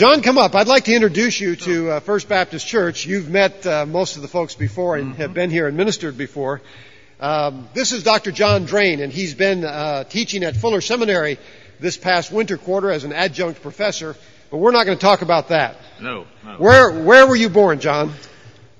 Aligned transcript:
John, 0.00 0.22
come 0.22 0.38
up. 0.38 0.54
I'd 0.54 0.66
like 0.66 0.84
to 0.84 0.94
introduce 0.94 1.38
you 1.38 1.56
to 1.56 1.90
uh, 1.90 2.00
First 2.00 2.26
Baptist 2.26 2.66
Church. 2.66 3.04
You've 3.04 3.28
met 3.28 3.66
uh, 3.66 3.84
most 3.84 4.16
of 4.16 4.22
the 4.22 4.28
folks 4.28 4.54
before 4.54 4.96
and 4.96 5.14
have 5.16 5.34
been 5.34 5.50
here 5.50 5.68
and 5.68 5.76
ministered 5.76 6.16
before. 6.16 6.62
Um, 7.20 7.68
this 7.74 7.92
is 7.92 8.02
Dr. 8.02 8.32
John 8.32 8.64
Drane, 8.64 9.00
and 9.00 9.12
he's 9.12 9.34
been 9.34 9.62
uh, 9.62 10.04
teaching 10.04 10.42
at 10.42 10.56
Fuller 10.56 10.80
Seminary 10.80 11.36
this 11.80 11.98
past 11.98 12.32
winter 12.32 12.56
quarter 12.56 12.90
as 12.90 13.04
an 13.04 13.12
adjunct 13.12 13.60
professor. 13.60 14.16
But 14.50 14.56
we're 14.56 14.70
not 14.70 14.86
going 14.86 14.96
to 14.96 15.02
talk 15.02 15.20
about 15.20 15.48
that. 15.48 15.76
No, 16.00 16.26
no. 16.46 16.56
Where 16.56 17.02
Where 17.02 17.26
were 17.26 17.36
you 17.36 17.50
born, 17.50 17.78
John? 17.78 18.14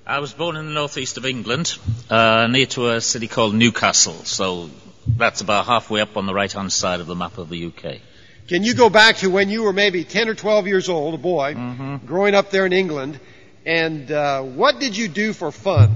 I 0.07 0.21
was 0.21 0.33
born 0.33 0.57
in 0.57 0.65
the 0.65 0.73
northeast 0.73 1.19
of 1.19 1.27
England, 1.27 1.77
uh, 2.09 2.47
near 2.47 2.65
to 2.65 2.93
a 2.93 3.01
city 3.03 3.29
called 3.29 3.55
Newcastle. 3.55 4.25
So 4.25 4.71
that's 5.07 5.43
about 5.43 5.67
halfway 5.67 6.01
up 6.01 6.17
on 6.17 6.25
the 6.25 6.33
right-hand 6.33 6.73
side 6.73 7.01
of 7.01 7.07
the 7.07 7.15
map 7.15 7.37
of 7.37 7.51
the 7.51 7.67
UK. 7.67 8.01
Can 8.51 8.65
you 8.65 8.75
go 8.75 8.91
back 8.91 9.19
to 9.19 9.31
when 9.31 9.49
you 9.49 9.63
were 9.63 9.73
maybe 9.73 10.03
10 10.03 10.29
or 10.29 10.35
12 10.35 10.67
years 10.67 10.89
old, 10.89 11.15
a 11.15 11.19
boy, 11.19 11.55
Mhm. 11.55 12.05
growing 12.05 12.35
up 12.35 12.51
there 12.51 12.67
in 12.67 12.73
England, 12.73 13.21
and 13.65 14.11
uh, 14.11 14.43
what 14.43 14.81
did 14.81 14.97
you 14.97 15.07
do 15.07 15.33
for 15.33 15.53
fun? 15.53 15.95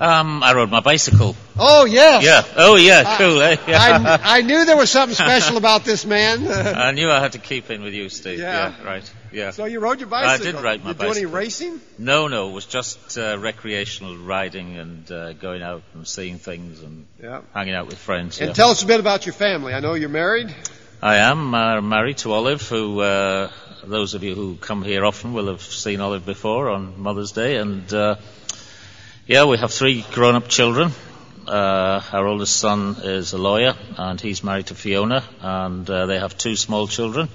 Um, 0.00 0.42
I 0.42 0.54
rode 0.54 0.70
my 0.70 0.80
bicycle. 0.80 1.36
Oh, 1.56 1.84
yes. 1.84 2.24
Yeah. 2.24 2.42
Oh, 2.56 2.74
yeah. 2.74 3.16
Cool. 3.16 3.40
Eh? 3.40 3.56
Yeah. 3.68 4.18
I, 4.20 4.20
I 4.38 4.40
knew 4.42 4.64
there 4.64 4.76
was 4.76 4.90
something 4.90 5.14
special 5.14 5.56
about 5.56 5.84
this 5.84 6.04
man. 6.04 6.48
I 6.48 6.90
knew 6.90 7.08
I 7.08 7.20
had 7.20 7.32
to 7.32 7.38
keep 7.38 7.70
in 7.70 7.82
with 7.82 7.94
you, 7.94 8.08
Steve. 8.08 8.40
Yeah. 8.40 8.74
right. 8.84 9.08
Yeah. 9.32 9.50
so 9.50 9.64
you 9.66 9.78
rode 9.78 10.00
your 10.00 10.08
bicycle. 10.08 10.48
I 10.48 10.52
did 10.52 10.60
ride 10.60 10.82
my 10.84 10.90
you 10.90 10.94
do 10.94 11.02
any 11.02 11.10
bicycle. 11.10 11.32
racing? 11.32 11.80
No, 11.98 12.26
no. 12.26 12.50
It 12.50 12.52
was 12.52 12.66
just 12.66 13.16
uh, 13.18 13.38
recreational 13.38 14.16
riding 14.16 14.76
and 14.78 15.10
uh, 15.12 15.32
going 15.34 15.62
out 15.62 15.82
and 15.94 16.06
seeing 16.08 16.38
things 16.38 16.82
and 16.82 17.06
Yeah. 17.22 17.42
hanging 17.52 17.74
out 17.74 17.86
with 17.86 17.98
friends. 17.98 18.40
And 18.40 18.48
yeah. 18.48 18.54
tell 18.54 18.70
us 18.70 18.82
a 18.82 18.86
bit 18.86 18.98
about 18.98 19.26
your 19.26 19.32
family. 19.32 19.74
I 19.74 19.80
know 19.80 19.94
you're 19.94 20.08
married. 20.08 20.54
I 21.00 21.16
am 21.16 21.54
uh, 21.54 21.80
married 21.80 22.18
to 22.18 22.32
Olive, 22.32 22.62
who 22.68 22.98
uh, 23.00 23.50
those 23.84 24.14
of 24.14 24.24
you 24.24 24.34
who 24.34 24.56
come 24.56 24.82
here 24.82 25.04
often 25.04 25.34
will 25.34 25.48
have 25.48 25.62
seen 25.62 26.00
Olive 26.00 26.24
before 26.26 26.70
on 26.70 27.00
Mother's 27.00 27.32
Day, 27.32 27.56
and 27.56 27.92
uh, 27.92 28.16
yeah, 29.26 29.44
we 29.44 29.56
have 29.58 29.72
three 29.72 30.04
grown-up 30.12 30.48
children. 30.48 30.92
Uh, 31.46 32.00
our 32.12 32.26
oldest 32.26 32.56
son 32.56 32.96
is 33.02 33.32
a 33.32 33.38
lawyer, 33.38 33.74
and 33.98 34.20
he's 34.20 34.42
married 34.42 34.66
to 34.66 34.74
Fiona, 34.74 35.22
and 35.40 35.88
uh, 35.88 36.06
they 36.06 36.18
have 36.18 36.36
two 36.36 36.56
small 36.56 36.86
children. 36.86 37.28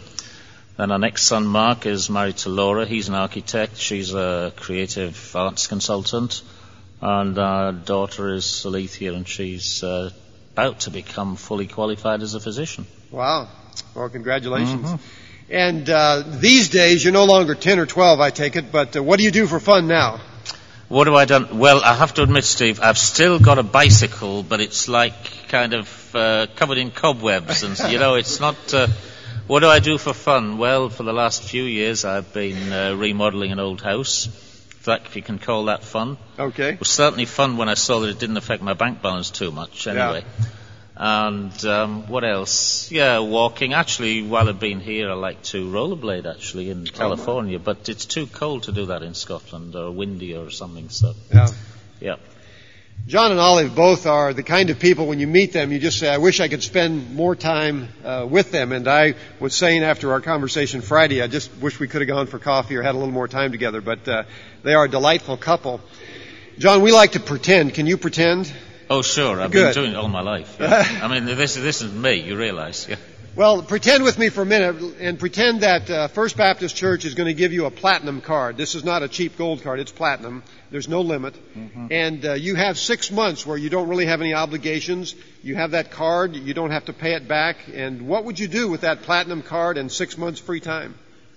Then 0.78 0.92
our 0.92 1.00
next 1.00 1.24
son, 1.24 1.46
Mark, 1.46 1.86
is 1.86 2.10
married 2.10 2.38
to 2.38 2.50
Laura. 2.50 2.86
He's 2.86 3.10
an 3.10 3.16
architect. 3.16 3.78
She's 3.78 4.14
a 4.14 4.54
creative 4.56 5.36
arts 5.36 5.68
consultant. 5.68 6.42
And 7.02 7.38
our 7.38 7.72
daughter 7.72 8.34
is 8.34 8.66
Alethea, 8.66 9.14
and 9.14 9.28
she's 9.28 9.84
uh, 9.84 10.12
about 10.54 10.82
to 10.82 10.92
become 10.92 11.36
fully 11.36 11.68
qualified 11.68 12.22
as 12.22 12.34
a 12.34 12.40
physician. 12.40 12.86
Wow. 13.12 13.48
Well, 13.96 14.10
congratulations. 14.10 14.86
Mhm. 14.88 15.00
And 15.50 15.90
uh, 15.90 16.24
these 16.28 16.70
days, 16.70 17.04
you're 17.04 17.14
no 17.14 17.26
longer 17.26 17.56
10 17.56 17.80
or 17.80 17.86
12, 17.86 18.20
I 18.20 18.30
take 18.30 18.56
it, 18.56 18.72
but 18.72 18.96
uh, 18.96 19.02
what 19.04 19.18
do 19.18 19.24
you 19.24 19.32
do 19.32 19.48
for 19.48 19.60
fun 19.60 19.88
now? 19.88 20.20
What 20.90 21.06
have 21.06 21.16
I 21.16 21.26
done? 21.26 21.60
Well, 21.60 21.82
I 21.84 21.94
have 21.94 22.16
to 22.16 22.24
admit, 22.24 22.44
Steve, 22.46 22.80
I've 22.82 22.98
still 22.98 23.38
got 23.38 23.60
a 23.60 23.64
bicycle, 23.64 24.42
but 24.42 24.60
it's 24.60 24.88
like 24.88 25.48
kind 25.48 25.76
of 25.76 26.16
uh, 26.16 26.48
covered 26.56 26.80
in 26.80 26.90
cobwebs, 26.90 27.62
and 27.62 27.78
you 27.92 28.00
know, 28.00 28.16
it's 28.16 28.40
not. 28.40 28.74
Uh, 28.74 28.88
what 29.46 29.60
do 29.60 29.68
I 29.68 29.80
do 29.80 30.00
for 30.00 30.14
fun? 30.14 30.58
Well, 30.58 30.90
for 30.90 31.04
the 31.04 31.14
last 31.14 31.44
few 31.44 31.64
years, 31.64 32.06
I've 32.06 32.34
been 32.34 32.74
uh, 32.74 32.96
remodeling 32.96 33.52
an 33.52 33.60
old 33.60 33.82
house. 33.82 34.26
If, 34.26 34.86
that, 34.86 35.06
if 35.06 35.16
you 35.16 35.22
can 35.22 35.38
call 35.38 35.66
that 35.66 35.84
fun, 35.84 36.18
Okay. 36.40 36.74
it 36.74 36.80
was 36.80 36.90
certainly 36.90 37.26
fun 37.26 37.58
when 37.58 37.70
I 37.70 37.76
saw 37.76 38.00
that 38.00 38.10
it 38.10 38.18
didn't 38.20 38.38
affect 38.38 38.64
my 38.64 38.74
bank 38.74 39.02
balance 39.02 39.30
too 39.30 39.52
much. 39.52 39.86
Anyway. 39.86 40.24
And 41.02 41.66
um, 41.66 42.08
what 42.08 42.26
else? 42.26 42.92
Yeah, 42.92 43.20
walking. 43.20 43.74
Actually, 43.74 44.22
while 44.22 44.50
I've 44.50 44.60
been 44.60 44.82
here, 44.82 45.10
I 45.10 45.14
like 45.14 45.42
to 45.44 45.66
rollerblade 45.72 46.26
actually 46.26 46.70
in 46.70 46.86
California, 46.86 47.58
but 47.58 47.88
it's 47.88 48.06
too 48.06 48.28
cold 48.28 48.64
to 48.64 48.74
do 48.74 48.88
that 48.88 49.02
in 49.02 49.14
Scotland 49.14 49.78
or 49.78 49.92
windy 49.92 50.36
or 50.36 50.50
something. 50.50 50.90
So, 50.90 51.14
Yeah. 51.34 51.48
yeah. 52.02 52.16
John 53.08 53.32
and 53.32 53.40
Olive 53.40 53.76
both 53.76 54.06
are 54.08 54.34
the 54.34 54.44
kind 54.44 54.70
of 54.70 54.78
people 54.78 55.08
when 55.08 55.22
you 55.22 55.26
meet 55.28 55.54
them, 55.54 55.72
you 55.72 55.80
just 55.80 56.00
say, 56.00 56.10
I 56.10 56.18
wish 56.18 56.42
I 56.42 56.50
could 56.50 56.62
spend 56.62 57.16
more 57.16 57.34
time 57.34 57.88
uh, 58.04 58.28
with 58.30 58.52
them. 58.52 58.74
And 58.74 58.86
I 58.86 59.16
was 59.40 59.56
saying 59.56 59.84
after 59.84 60.12
our 60.12 60.20
conversation 60.20 60.82
Friday, 60.82 61.22
I 61.22 61.28
just 61.28 61.50
wish 61.62 61.80
we 61.80 61.88
could 61.88 62.02
have 62.02 62.10
gone 62.10 62.28
for 62.28 62.40
coffee 62.40 62.76
or 62.76 62.82
had 62.84 62.96
a 62.96 62.98
little 62.98 63.14
more 63.14 63.30
time 63.30 63.54
together. 63.54 63.80
But 63.80 64.06
uh, 64.06 64.24
they 64.64 64.74
are 64.74 64.84
a 64.84 64.90
delightful 64.90 65.38
couple. 65.38 65.80
John, 66.58 66.82
we 66.82 66.92
like 66.92 67.14
to 67.14 67.22
pretend. 67.22 67.74
Can 67.74 67.88
you 67.88 67.96
pretend? 67.96 68.52
Oh, 68.90 69.02
sure. 69.02 69.40
I've 69.40 69.52
Good. 69.52 69.76
been 69.76 69.84
doing 69.84 69.94
it 69.94 69.98
all 69.98 70.08
my 70.08 70.22
life. 70.22 70.58
Yeah. 70.60 71.00
I 71.04 71.08
mean, 71.08 71.26
this 71.26 71.56
this 71.56 71.82
is 71.82 71.94
me. 71.94 72.22
You 72.22 72.38
realise? 72.38 72.88
Yeah. 72.88 72.96
Well, 73.36 73.62
pretend 73.62 74.04
with 74.04 74.18
me 74.18 74.30
for 74.30 74.42
a 74.42 74.46
minute 74.46 74.96
and 75.00 75.18
pretend 75.18 75.62
that 75.62 75.90
uh, 75.90 76.08
First 76.10 76.36
Baptist 76.36 76.76
Church 76.76 77.06
is 77.06 77.14
going 77.14 77.28
to 77.28 77.34
give 77.34 77.54
you 77.54 77.68
a 77.68 77.72
platinum 77.72 78.20
card. 78.20 78.58
This 78.58 78.76
is 78.76 78.84
not 78.84 79.04
a 79.04 79.08
cheap 79.08 79.38
gold 79.38 79.64
card, 79.64 79.80
it's 79.80 79.92
platinum. 79.92 80.44
There's 80.72 80.90
no 80.90 81.02
limit. 81.02 81.36
And 81.90 82.26
uh, 82.26 82.34
you 82.34 82.56
have 82.56 82.78
six 82.78 83.12
months 83.12 83.46
where 83.46 83.58
you 83.58 83.70
don't 83.70 83.88
really 83.88 84.08
have 84.08 84.20
any 84.20 84.34
obligations. 84.34 85.16
You 85.42 85.56
have 85.56 85.72
that 85.72 85.92
card, 85.92 86.36
you 86.36 86.54
don't 86.54 86.72
have 86.72 86.86
to 86.86 86.94
pay 86.94 87.14
it 87.14 87.30
back. 87.30 87.58
And 87.74 88.08
what 88.08 88.26
would 88.26 88.40
you 88.40 88.48
do 88.50 88.68
with 88.68 88.82
that 88.82 89.04
platinum 89.04 89.42
card 89.42 89.78
and 89.78 89.90
six 89.90 90.18
months 90.18 90.42
free 90.42 90.60
time? 90.60 90.96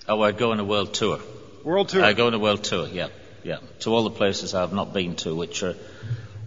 Oh, 0.08 0.22
I'd 0.22 0.38
go 0.38 0.50
on 0.50 0.58
a 0.58 0.64
world 0.64 0.94
tour. 0.94 1.20
World 1.62 1.90
tour. 1.90 2.02
I 2.02 2.14
go 2.14 2.26
on 2.26 2.34
a 2.34 2.38
world 2.38 2.64
tour. 2.64 2.88
Yeah, 2.88 3.08
yeah. 3.44 3.58
To 3.80 3.94
all 3.94 4.02
the 4.02 4.10
places 4.10 4.54
I've 4.54 4.72
not 4.72 4.92
been 4.92 5.14
to, 5.16 5.36
which 5.36 5.62
are 5.62 5.76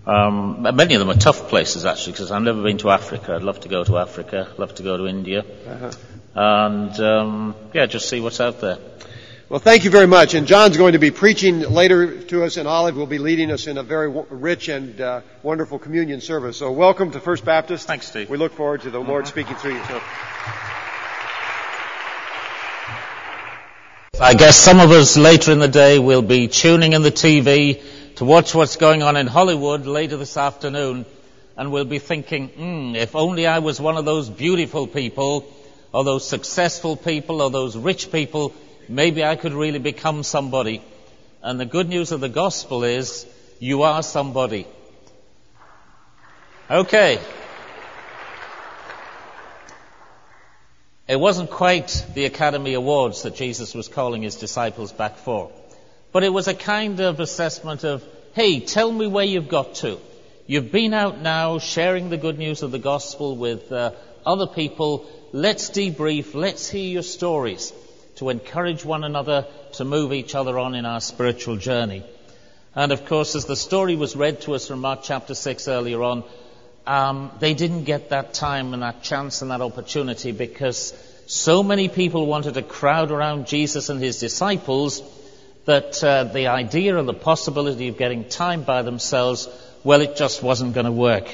um, 0.08 0.62
many 0.76 0.94
of 0.94 1.00
them 1.00 1.10
are 1.10 1.16
tough 1.20 1.48
places 1.50 1.86
actually, 1.86 2.14
because 2.14 2.32
I've 2.32 2.42
never 2.44 2.62
been 2.62 2.78
to 2.80 2.90
Africa. 2.92 3.34
I'd 3.36 3.44
love 3.44 3.60
to 3.62 3.70
go 3.70 3.84
to 3.84 3.98
Africa. 3.98 4.48
Love 4.58 4.76
to 4.76 4.84
go 4.84 4.98
to 4.98 5.08
India, 5.08 5.42
Uh-huh. 5.42 5.92
and 6.36 7.00
um, 7.00 7.56
yeah, 7.74 7.86
just 7.88 8.08
see 8.10 8.20
what's 8.22 8.40
out 8.40 8.62
there. 8.62 8.78
Well, 9.48 9.60
thank 9.60 9.84
you 9.84 9.92
very 9.92 10.08
much. 10.08 10.34
And 10.34 10.48
John's 10.48 10.76
going 10.76 10.94
to 10.94 11.00
be 11.00 11.12
preaching 11.12 11.60
later 11.60 12.20
to 12.24 12.44
us, 12.44 12.58
and 12.58 12.68
Olive 12.68 12.96
will 12.98 13.06
be 13.06 13.20
leading 13.20 13.52
us 13.52 13.68
in 13.68 13.78
a 13.78 13.84
very 13.84 14.08
w- 14.08 14.26
rich 14.32 14.70
and 14.70 15.00
uh, 15.00 15.22
wonderful 15.44 15.78
communion 15.78 16.20
service. 16.20 16.58
So, 16.58 16.72
welcome 16.72 17.12
to 17.12 17.20
First 17.20 17.46
Baptist. 17.46 17.86
Thanks, 17.86 18.08
Steve. 18.08 18.28
We 18.28 18.38
look 18.38 18.54
forward 18.54 18.82
to 18.82 18.90
the 18.90 19.00
Lord 19.00 19.28
speaking 19.28 19.56
through 19.56 19.76
you. 19.76 19.82
I 24.20 24.34
guess 24.34 24.56
some 24.56 24.80
of 24.80 24.92
us 24.92 25.18
later 25.18 25.52
in 25.52 25.60
the 25.60 25.68
day 25.68 26.00
will 26.00 26.22
be 26.22 26.48
tuning 26.48 26.94
in 26.94 27.02
the 27.04 27.12
TV 27.12 27.84
to 28.16 28.24
watch 28.24 28.56
what's 28.56 28.78
going 28.78 29.04
on 29.04 29.18
in 29.18 29.28
Hollywood 29.28 29.86
later 29.86 30.16
this 30.16 30.38
afternoon, 30.38 31.06
and 31.58 31.72
we'll 31.72 31.84
be 31.84 32.00
thinking, 32.00 32.48
hmm, 32.48 32.96
if 32.96 33.14
only 33.14 33.46
I 33.46 33.60
was 33.60 33.80
one 33.80 33.98
of 33.98 34.06
those 34.06 34.30
beautiful 34.30 34.88
people, 34.88 35.46
or 35.92 36.06
those 36.06 36.28
successful 36.28 36.96
people, 36.96 37.42
or 37.42 37.50
those 37.50 37.76
rich 37.76 38.12
people, 38.14 38.54
maybe 38.88 39.24
I 39.24 39.36
could 39.36 39.54
really 39.54 39.80
become 39.80 40.24
somebody. 40.24 40.82
And 41.42 41.60
the 41.60 41.66
good 41.66 41.90
news 41.90 42.14
of 42.14 42.22
the 42.22 42.30
gospel 42.30 42.86
is, 42.86 43.26
you 43.60 43.84
are 43.84 44.02
somebody. 44.02 44.66
Okay. 46.72 47.20
It 51.08 51.20
wasn't 51.20 51.52
quite 51.52 52.06
the 52.14 52.26
Academy 52.26 52.76
Awards 52.76 53.24
that 53.24 53.36
Jesus 53.36 53.74
was 53.74 53.90
calling 53.90 54.22
his 54.22 54.38
disciples 54.38 54.94
back 54.94 55.18
for. 55.18 55.52
But 56.16 56.24
it 56.24 56.32
was 56.32 56.48
a 56.48 56.54
kind 56.54 57.02
of 57.02 57.20
assessment 57.20 57.84
of, 57.84 58.02
hey, 58.36 58.62
tell 58.62 58.90
me 58.90 59.06
where 59.06 59.26
you've 59.26 59.50
got 59.50 59.76
to. 59.84 60.00
You've 60.48 60.72
been 60.72 60.94
out 60.94 61.20
now 61.20 61.60
sharing 61.60 62.10
the 62.10 62.16
good 62.16 62.38
news 62.38 62.64
of 62.64 62.72
the 62.72 62.80
gospel 62.80 63.36
with 63.36 63.70
uh, 63.70 63.92
other 64.26 64.48
people. 64.48 65.10
Let's 65.34 65.70
debrief. 65.70 66.34
Let's 66.34 66.70
hear 66.70 66.88
your 66.88 67.04
stories 67.04 67.74
to 68.16 68.30
encourage 68.30 68.86
one 68.86 69.04
another 69.04 69.46
to 69.74 69.84
move 69.84 70.14
each 70.14 70.36
other 70.36 70.58
on 70.58 70.74
in 70.74 70.86
our 70.86 71.02
spiritual 71.02 71.58
journey. 71.58 72.02
And 72.74 72.94
of 72.94 73.06
course, 73.08 73.36
as 73.36 73.44
the 73.44 73.58
story 73.58 73.98
was 73.98 74.16
read 74.16 74.40
to 74.44 74.56
us 74.56 74.70
from 74.70 74.80
Mark 74.80 75.02
chapter 75.04 75.36
6 75.36 75.68
earlier 75.68 76.02
on, 76.02 76.24
um, 76.88 77.30
they 77.42 77.54
didn't 77.54 77.84
get 77.84 78.12
that 78.12 78.34
time 78.34 78.74
and 78.74 78.84
that 78.84 79.04
chance 79.04 79.42
and 79.42 79.52
that 79.52 79.60
opportunity 79.60 80.32
because 80.32 80.94
so 81.28 81.62
many 81.62 81.90
people 81.90 82.26
wanted 82.26 82.54
to 82.54 82.62
crowd 82.62 83.12
around 83.12 83.48
Jesus 83.48 83.90
and 83.90 84.02
his 84.02 84.18
disciples 84.18 85.02
that 85.66 86.04
uh, 86.04 86.24
the 86.26 86.48
idea 86.48 86.98
and 86.98 87.08
the 87.08 87.14
possibility 87.14 87.88
of 87.88 87.98
getting 87.98 88.30
time 88.30 88.64
by 88.64 88.84
themselves, 88.84 89.50
well, 89.84 90.02
it 90.02 90.16
just 90.16 90.44
wasn't 90.44 90.74
going 90.74 90.86
to 90.86 90.92
work. 90.92 91.28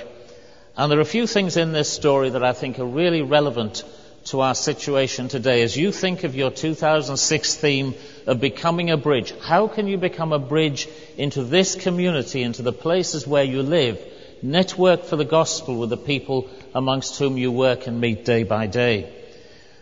And 0.78 0.90
there 0.90 1.00
are 1.00 1.02
a 1.04 1.06
few 1.06 1.28
things 1.28 1.58
in 1.58 1.74
this 1.74 1.92
story 1.92 2.30
that 2.30 2.44
I 2.44 2.54
think 2.54 2.80
are 2.80 2.86
really 2.86 3.22
relevant 3.22 3.84
to 4.26 4.42
our 4.42 4.56
situation 4.56 5.28
today. 5.28 5.64
As 5.64 5.76
you 5.76 5.92
think 5.92 6.24
of 6.24 6.36
your 6.36 6.52
2006 6.52 7.56
theme 7.56 7.94
of 8.26 8.40
becoming 8.40 8.90
a 8.90 8.98
bridge, 8.98 9.34
how 9.42 9.68
can 9.68 9.88
you 9.88 9.98
become 9.98 10.32
a 10.32 10.40
bridge 10.40 10.88
into 11.18 11.44
this 11.44 11.76
community, 11.76 12.42
into 12.42 12.62
the 12.62 12.72
places 12.72 13.28
where 13.28 13.44
you 13.44 13.64
live? 13.64 14.00
Network 14.42 15.04
for 15.04 15.18
the 15.18 15.26
gospel 15.26 15.76
with 15.76 15.90
the 15.90 15.98
people 15.98 16.50
amongst 16.74 17.20
whom 17.20 17.38
you 17.38 17.52
work 17.52 17.88
and 17.88 18.00
meet 18.00 18.26
day 18.26 18.44
by 18.44 18.68
day. 18.68 19.12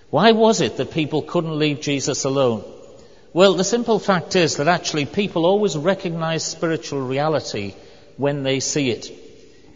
Why 0.10 0.32
was 0.32 0.60
it 0.60 0.78
that 0.78 0.92
people 0.92 1.22
couldn't 1.22 1.60
leave 1.60 1.82
Jesus 1.82 2.24
alone? 2.24 2.64
Well, 3.32 3.54
the 3.54 3.64
simple 3.64 4.00
fact 4.00 4.36
is 4.36 4.58
that 4.58 4.68
actually 4.68 5.06
people 5.06 5.46
always 5.46 5.78
recognize 5.78 6.44
spiritual 6.44 7.02
reality 7.02 7.76
when 8.18 8.44
they 8.44 8.60
see 8.60 8.90
it. 8.90 9.12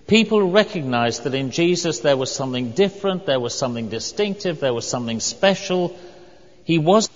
People 0.08 0.52
recognize 0.52 1.22
that 1.22 1.36
in 1.36 1.52
Jesus 1.52 2.00
there 2.00 2.18
was 2.18 2.34
something 2.34 2.72
different, 2.72 3.26
there 3.26 3.40
was 3.40 3.58
something 3.58 3.90
distinctive, 3.90 4.60
there 4.60 4.74
was 4.74 4.88
something 4.88 5.20
special. 5.20 5.98
He 6.64 6.78
was 6.78 7.10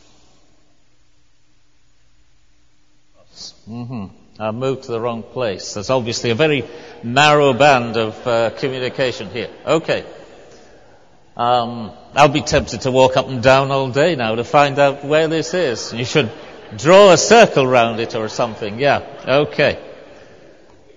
Mm-hmm. 3.69 4.05
I 4.39 4.51
moved 4.51 4.83
to 4.83 4.91
the 4.91 5.01
wrong 5.01 5.23
place. 5.23 5.73
There's 5.73 5.89
obviously 5.89 6.29
a 6.29 6.35
very 6.35 6.63
narrow 7.03 7.53
band 7.53 7.97
of 7.97 8.27
uh, 8.27 8.51
communication 8.51 9.29
here. 9.29 9.49
Okay. 9.65 10.05
Um, 11.37 11.91
I'll 12.15 12.29
be 12.29 12.41
tempted 12.41 12.81
to 12.81 12.91
walk 12.91 13.15
up 13.15 13.29
and 13.29 13.43
down 13.43 13.69
all 13.69 13.89
day 13.91 14.15
now 14.15 14.33
to 14.33 14.43
find 14.43 14.79
out 14.79 15.05
where 15.05 15.27
this 15.27 15.53
is. 15.53 15.93
You 15.93 16.03
should 16.03 16.31
draw 16.75 17.11
a 17.11 17.17
circle 17.17 17.67
round 17.67 17.99
it 17.99 18.15
or 18.15 18.27
something. 18.27 18.79
Yeah. 18.79 19.03
Okay. 19.43 19.79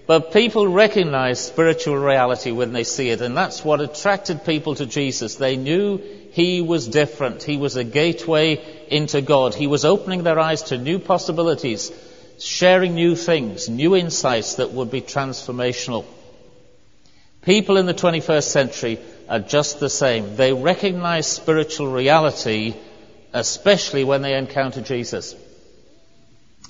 But 0.06 0.32
people 0.32 0.66
recognize 0.66 1.38
spiritual 1.44 1.96
reality 1.98 2.52
when 2.52 2.72
they 2.72 2.84
see 2.84 3.10
it, 3.10 3.20
and 3.20 3.36
that's 3.36 3.62
what 3.62 3.82
attracted 3.82 4.46
people 4.46 4.74
to 4.76 4.86
Jesus. 4.86 5.36
They 5.36 5.56
knew 5.56 5.98
he 6.32 6.62
was 6.62 6.88
different. 6.88 7.42
He 7.42 7.58
was 7.58 7.76
a 7.76 7.84
gateway 7.84 8.86
into 8.88 9.20
God. 9.20 9.54
He 9.54 9.66
was 9.66 9.84
opening 9.84 10.22
their 10.22 10.38
eyes 10.38 10.62
to 10.64 10.78
new 10.78 10.98
possibilities, 10.98 11.92
sharing 12.38 12.94
new 12.94 13.14
things, 13.14 13.68
new 13.68 13.94
insights 13.94 14.54
that 14.54 14.72
would 14.72 14.90
be 14.90 15.02
transformational. 15.02 16.06
People 17.42 17.76
in 17.76 17.86
the 17.86 17.94
21st 17.94 18.48
century 18.48 18.98
are 19.30 19.38
just 19.38 19.78
the 19.78 19.88
same. 19.88 20.34
They 20.34 20.52
recognize 20.52 21.26
spiritual 21.28 21.92
reality, 21.92 22.74
especially 23.32 24.02
when 24.02 24.22
they 24.22 24.34
encounter 24.36 24.82
Jesus. 24.82 25.36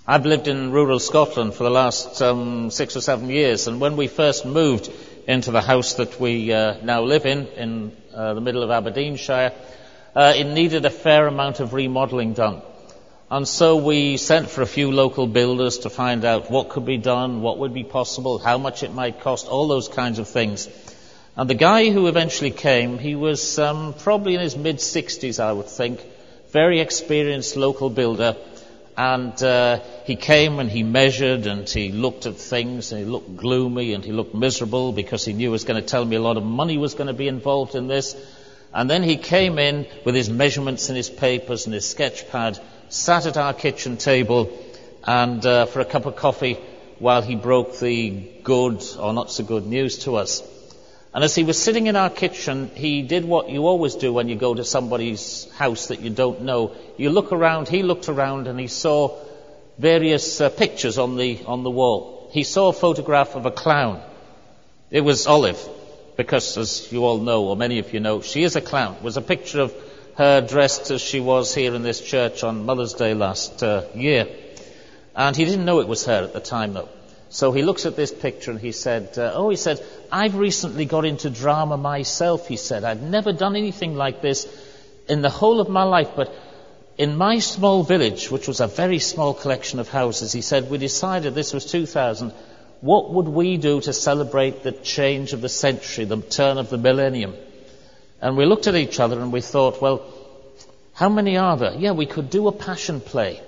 I've 0.06 0.26
lived 0.26 0.46
in 0.46 0.70
rural 0.70 0.98
Scotland 0.98 1.54
for 1.54 1.64
the 1.64 1.70
last 1.70 2.20
um, 2.20 2.70
six 2.70 2.96
or 2.96 3.00
seven 3.00 3.30
years, 3.30 3.66
and 3.66 3.80
when 3.80 3.96
we 3.96 4.08
first 4.08 4.44
moved 4.44 4.92
into 5.26 5.50
the 5.52 5.62
house 5.62 5.94
that 5.94 6.20
we 6.20 6.52
uh, 6.52 6.76
now 6.82 7.02
live 7.02 7.24
in, 7.24 7.46
in 7.48 7.96
uh, 8.14 8.34
the 8.34 8.40
middle 8.42 8.62
of 8.62 8.70
Aberdeenshire, 8.70 9.52
uh, 10.14 10.34
it 10.36 10.44
needed 10.44 10.84
a 10.84 10.90
fair 10.90 11.26
amount 11.26 11.60
of 11.60 11.72
remodelling 11.72 12.34
done. 12.34 12.60
And 13.30 13.46
so 13.46 13.76
we 13.76 14.16
sent 14.16 14.50
for 14.50 14.60
a 14.60 14.66
few 14.66 14.90
local 14.90 15.26
builders 15.26 15.78
to 15.78 15.90
find 15.90 16.24
out 16.24 16.50
what 16.50 16.68
could 16.68 16.84
be 16.84 16.98
done, 16.98 17.40
what 17.40 17.58
would 17.58 17.72
be 17.72 17.84
possible, 17.84 18.38
how 18.38 18.58
much 18.58 18.82
it 18.82 18.92
might 18.92 19.20
cost, 19.20 19.46
all 19.46 19.68
those 19.68 19.88
kinds 19.88 20.18
of 20.18 20.28
things. 20.28 20.68
And 21.36 21.48
the 21.48 21.54
guy 21.54 21.90
who 21.90 22.06
eventually 22.06 22.50
came, 22.50 22.98
he 22.98 23.14
was 23.14 23.58
um, 23.58 23.94
probably 23.94 24.34
in 24.34 24.40
his 24.40 24.56
mid 24.56 24.76
60s, 24.76 25.38
I 25.38 25.52
would 25.52 25.68
think, 25.68 26.04
very 26.52 26.80
experienced 26.80 27.56
local 27.56 27.90
builder 27.90 28.36
and 29.00 29.42
uh, 29.42 29.80
he 30.04 30.14
came 30.14 30.58
and 30.58 30.70
he 30.70 30.82
measured 30.82 31.46
and 31.46 31.66
he 31.66 31.90
looked 31.90 32.26
at 32.26 32.36
things 32.36 32.92
and 32.92 33.00
he 33.00 33.06
looked 33.06 33.34
gloomy 33.34 33.94
and 33.94 34.04
he 34.04 34.12
looked 34.12 34.34
miserable 34.34 34.92
because 34.92 35.24
he 35.24 35.32
knew 35.32 35.48
he 35.48 35.48
was 35.48 35.64
going 35.64 35.80
to 35.80 35.88
tell 35.88 36.04
me 36.04 36.16
a 36.16 36.20
lot 36.20 36.36
of 36.36 36.44
money 36.44 36.76
was 36.76 36.92
going 36.92 37.06
to 37.06 37.14
be 37.14 37.26
involved 37.26 37.74
in 37.74 37.86
this. 37.86 38.14
And 38.74 38.90
then 38.90 39.02
he 39.02 39.16
came 39.16 39.58
in 39.58 39.86
with 40.04 40.14
his 40.14 40.28
measurements 40.28 40.90
and 40.90 40.98
his 40.98 41.08
papers 41.08 41.64
and 41.64 41.72
his 41.72 41.88
sketch 41.88 42.28
pad, 42.28 42.58
sat 42.90 43.24
at 43.24 43.38
our 43.38 43.54
kitchen 43.54 43.96
table 43.96 44.52
and 45.04 45.46
uh, 45.46 45.64
for 45.64 45.80
a 45.80 45.86
cup 45.86 46.04
of 46.04 46.16
coffee 46.16 46.58
while 46.98 47.22
he 47.22 47.36
broke 47.36 47.78
the 47.78 48.10
good 48.42 48.84
or 48.98 49.14
not 49.14 49.30
so 49.30 49.44
good 49.44 49.66
news 49.66 50.00
to 50.00 50.16
us. 50.16 50.42
And 51.12 51.24
as 51.24 51.34
he 51.34 51.42
was 51.42 51.60
sitting 51.60 51.88
in 51.88 51.96
our 51.96 52.10
kitchen, 52.10 52.70
he 52.74 53.02
did 53.02 53.24
what 53.24 53.48
you 53.50 53.66
always 53.66 53.96
do 53.96 54.12
when 54.12 54.28
you 54.28 54.36
go 54.36 54.54
to 54.54 54.64
somebody's 54.64 55.50
house 55.52 55.88
that 55.88 56.00
you 56.00 56.10
don't 56.10 56.42
know. 56.42 56.76
You 56.96 57.10
look 57.10 57.32
around, 57.32 57.68
he 57.68 57.82
looked 57.82 58.08
around 58.08 58.46
and 58.46 58.60
he 58.60 58.68
saw 58.68 59.18
various 59.76 60.40
uh, 60.40 60.50
pictures 60.50 60.98
on 60.98 61.16
the, 61.16 61.40
on 61.46 61.64
the 61.64 61.70
wall. 61.70 62.28
He 62.32 62.44
saw 62.44 62.68
a 62.68 62.72
photograph 62.72 63.34
of 63.34 63.44
a 63.44 63.50
clown. 63.50 64.00
It 64.90 65.00
was 65.00 65.26
Olive, 65.26 65.60
because 66.16 66.56
as 66.56 66.92
you 66.92 67.04
all 67.04 67.18
know, 67.18 67.44
or 67.44 67.56
many 67.56 67.80
of 67.80 67.92
you 67.92 67.98
know, 67.98 68.20
she 68.20 68.44
is 68.44 68.54
a 68.54 68.60
clown. 68.60 68.96
It 68.96 69.02
was 69.02 69.16
a 69.16 69.22
picture 69.22 69.62
of 69.62 69.74
her 70.16 70.40
dressed 70.40 70.90
as 70.92 71.00
she 71.00 71.18
was 71.18 71.54
here 71.54 71.74
in 71.74 71.82
this 71.82 72.00
church 72.00 72.44
on 72.44 72.66
Mother's 72.66 72.94
Day 72.94 73.14
last 73.14 73.62
uh, 73.64 73.84
year. 73.94 74.28
And 75.16 75.34
he 75.34 75.44
didn't 75.44 75.64
know 75.64 75.80
it 75.80 75.88
was 75.88 76.04
her 76.06 76.22
at 76.22 76.32
the 76.32 76.40
time 76.40 76.74
though. 76.74 76.88
So 77.30 77.52
he 77.52 77.62
looks 77.62 77.86
at 77.86 77.94
this 77.94 78.12
picture 78.12 78.50
and 78.50 78.60
he 78.60 78.72
said, 78.72 79.16
uh, 79.16 79.32
Oh, 79.34 79.50
he 79.50 79.56
said, 79.56 79.80
I've 80.10 80.34
recently 80.34 80.84
got 80.84 81.04
into 81.04 81.30
drama 81.30 81.76
myself, 81.76 82.48
he 82.48 82.56
said. 82.56 82.82
I've 82.82 83.02
never 83.02 83.32
done 83.32 83.54
anything 83.54 83.94
like 83.94 84.20
this 84.20 84.48
in 85.08 85.22
the 85.22 85.30
whole 85.30 85.60
of 85.60 85.68
my 85.68 85.84
life, 85.84 86.10
but 86.16 86.34
in 86.98 87.16
my 87.16 87.38
small 87.38 87.84
village, 87.84 88.32
which 88.32 88.48
was 88.48 88.60
a 88.60 88.66
very 88.66 88.98
small 88.98 89.32
collection 89.32 89.78
of 89.78 89.88
houses, 89.88 90.32
he 90.32 90.40
said, 90.40 90.68
we 90.68 90.78
decided 90.78 91.34
this 91.34 91.52
was 91.52 91.64
2000. 91.66 92.32
What 92.80 93.10
would 93.12 93.28
we 93.28 93.58
do 93.58 93.80
to 93.80 93.92
celebrate 93.92 94.64
the 94.64 94.72
change 94.72 95.32
of 95.32 95.40
the 95.40 95.48
century, 95.48 96.06
the 96.06 96.20
turn 96.20 96.58
of 96.58 96.68
the 96.68 96.78
millennium? 96.78 97.34
And 98.20 98.36
we 98.36 98.44
looked 98.44 98.66
at 98.66 98.74
each 98.74 98.98
other 98.98 99.20
and 99.20 99.32
we 99.32 99.40
thought, 99.40 99.80
well, 99.80 100.04
how 100.94 101.08
many 101.08 101.36
are 101.36 101.56
there? 101.56 101.74
Yeah, 101.74 101.92
we 101.92 102.06
could 102.06 102.28
do 102.28 102.48
a 102.48 102.52
passion 102.52 103.00
play. 103.00 103.40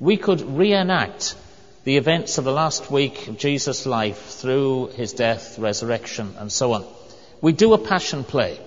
We 0.00 0.16
could 0.16 0.40
reenact 0.40 1.36
the 1.86 1.96
events 1.98 2.36
of 2.36 2.44
the 2.44 2.50
last 2.50 2.90
week 2.90 3.28
of 3.28 3.38
Jesus' 3.38 3.86
life 3.86 4.20
through 4.40 4.88
his 4.96 5.12
death, 5.12 5.56
resurrection, 5.56 6.34
and 6.36 6.50
so 6.50 6.72
on. 6.72 6.84
We 7.40 7.52
do 7.52 7.74
a 7.74 7.78
passion 7.78 8.24
play. 8.24 8.58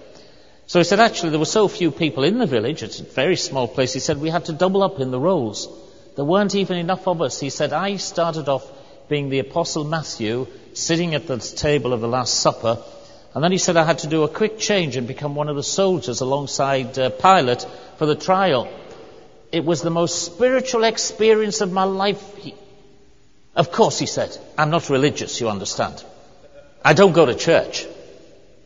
So 0.67 0.79
he 0.79 0.85
said, 0.85 1.01
actually, 1.01 1.31
there 1.31 1.39
were 1.39 1.57
so 1.59 1.67
few 1.67 1.91
people 1.91 2.23
in 2.23 2.37
the 2.37 2.45
village, 2.45 2.81
it's 2.81 3.01
a 3.01 3.03
very 3.03 3.35
small 3.35 3.67
place, 3.67 3.91
he 3.91 3.99
said, 3.99 4.21
we 4.21 4.29
had 4.29 4.45
to 4.45 4.53
double 4.53 4.83
up 4.83 5.01
in 5.01 5.11
the 5.11 5.19
roles. 5.19 5.67
There 6.15 6.23
weren't 6.23 6.55
even 6.55 6.77
enough 6.77 7.09
of 7.09 7.21
us. 7.21 7.41
He 7.41 7.49
said, 7.49 7.73
I 7.73 7.97
started 7.97 8.47
off 8.47 8.65
being 9.09 9.27
the 9.27 9.39
Apostle 9.39 9.83
Matthew, 9.83 10.47
sitting 10.73 11.13
at 11.13 11.27
the 11.27 11.39
table 11.39 11.91
of 11.91 11.99
the 11.99 12.07
Last 12.07 12.35
Supper, 12.35 12.81
and 13.35 13.43
then 13.43 13.51
he 13.51 13.57
said 13.57 13.75
I 13.75 13.83
had 13.83 13.99
to 13.99 14.07
do 14.07 14.23
a 14.23 14.29
quick 14.29 14.59
change 14.59 14.95
and 14.95 15.09
become 15.09 15.35
one 15.35 15.49
of 15.49 15.57
the 15.57 15.63
soldiers 15.63 16.21
alongside 16.21 16.97
uh, 16.97 17.09
Pilate 17.09 17.65
for 17.97 18.05
the 18.05 18.15
trial. 18.15 18.69
It 19.51 19.65
was 19.65 19.81
the 19.81 19.89
most 19.89 20.23
spiritual 20.23 20.85
experience 20.85 21.59
of 21.59 21.69
my 21.73 21.83
life. 21.83 22.37
He, 22.37 22.55
of 23.59 23.73
course, 23.73 23.99
he 23.99 24.05
said, 24.05 24.37
I'm 24.57 24.69
not 24.69 24.89
religious, 24.89 25.41
you 25.41 25.49
understand. 25.49 26.01
I 26.81 26.93
don't 26.93 27.11
go 27.11 27.25
to 27.25 27.35
church. 27.35 27.85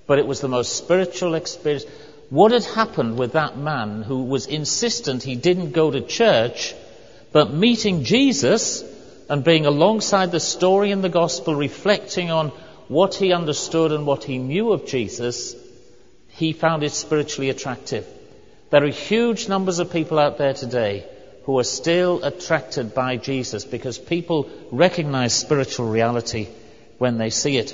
But 0.06 0.20
it 0.20 0.28
was 0.28 0.40
the 0.40 0.48
most 0.48 0.76
spiritual 0.76 1.34
experience. 1.34 1.86
What 2.30 2.52
had 2.52 2.64
happened 2.64 3.18
with 3.18 3.32
that 3.32 3.58
man 3.58 4.04
who 4.04 4.26
was 4.26 4.46
insistent 4.46 5.24
he 5.24 5.36
didn't 5.36 5.72
go 5.72 5.90
to 5.90 6.02
church, 6.02 6.76
but 7.32 7.52
meeting 7.52 8.04
Jesus 8.04 8.84
and 9.32 9.44
being 9.44 9.66
alongside 9.66 10.32
the 10.32 10.40
story 10.40 10.92
in 10.92 11.02
the 11.02 11.10
gospel, 11.10 11.56
reflecting 11.56 12.30
on 12.30 12.50
what 12.88 13.16
he 13.16 13.34
understood 13.34 13.92
and 13.92 14.06
what 14.06 14.24
he 14.24 14.38
knew 14.38 14.74
of 14.74 14.86
Jesus, 14.86 15.56
he 16.28 16.54
found 16.54 16.84
it 16.84 16.92
spiritually 16.92 17.50
attractive. 17.50 18.06
There 18.70 18.84
are 18.84 18.90
huge 18.90 19.50
numbers 19.50 19.80
of 19.80 19.92
people 19.92 20.20
out 20.20 20.38
there 20.38 20.54
today 20.54 21.08
who 21.44 21.60
are 21.60 21.64
still 21.64 22.24
attracted 22.24 22.94
by 22.94 23.18
Jesus 23.18 23.66
because 23.66 23.98
people 23.98 24.50
recognize 24.72 25.34
spiritual 25.34 25.90
reality 25.90 26.48
when 26.98 27.18
they 27.18 27.30
see 27.30 27.58
it. 27.58 27.74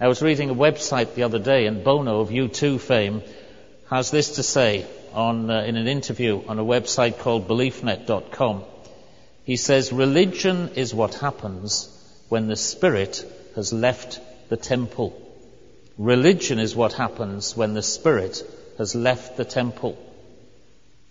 I 0.00 0.08
was 0.08 0.22
reading 0.22 0.50
a 0.50 0.54
website 0.54 1.14
the 1.14 1.24
other 1.24 1.38
day, 1.38 1.66
and 1.66 1.82
Bono 1.82 2.20
of 2.20 2.28
U2 2.28 2.78
fame 2.78 3.22
has 3.90 4.10
this 4.10 4.36
to 4.36 4.42
say 4.42 4.86
on, 5.12 5.50
uh, 5.50 5.62
in 5.62 5.76
an 5.76 5.88
interview 5.88 6.42
on 6.46 6.58
a 6.58 6.64
website 6.64 7.18
called 7.18 7.48
BeliefNet.com. 7.48 8.64
He 9.44 9.56
says, 9.56 9.92
Religion 9.92 10.70
is 10.74 10.94
what 10.94 11.14
happens 11.14 11.88
when 12.28 12.48
the 12.48 12.56
spirit 12.56 13.24
has 13.56 13.72
left 13.72 14.20
the 14.50 14.56
temple. 14.56 15.20
Religion 15.96 16.58
is 16.58 16.76
what 16.76 16.92
happens 16.92 17.56
when 17.56 17.74
the 17.74 17.82
spirit 17.82 18.42
has 18.76 18.94
left 18.94 19.36
the 19.36 19.44
temple. 19.44 19.98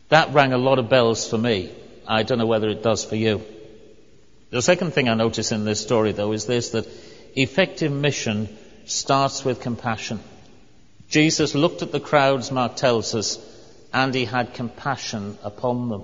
That 0.09 0.33
rang 0.33 0.53
a 0.53 0.57
lot 0.57 0.79
of 0.79 0.89
bells 0.89 1.29
for 1.29 1.37
me. 1.37 1.71
I 2.07 2.23
don't 2.23 2.37
know 2.37 2.45
whether 2.45 2.69
it 2.69 2.83
does 2.83 3.03
for 3.03 3.15
you. 3.15 3.41
The 4.49 4.61
second 4.61 4.91
thing 4.93 5.09
I 5.09 5.13
notice 5.13 5.51
in 5.51 5.65
this 5.65 5.81
story, 5.81 6.13
though, 6.13 6.31
is 6.31 6.45
this 6.45 6.69
that 6.69 6.87
effective 7.35 7.91
mission 7.91 8.47
starts 8.85 9.43
with 9.43 9.59
compassion. 9.59 10.21
Jesus 11.09 11.55
looked 11.55 11.81
at 11.81 11.91
the 11.91 11.99
crowds, 11.99 12.51
Mark 12.51 12.77
tells 12.77 13.13
us, 13.15 13.37
and 13.93 14.13
he 14.13 14.25
had 14.25 14.53
compassion 14.53 15.37
upon 15.43 15.89
them. 15.89 16.03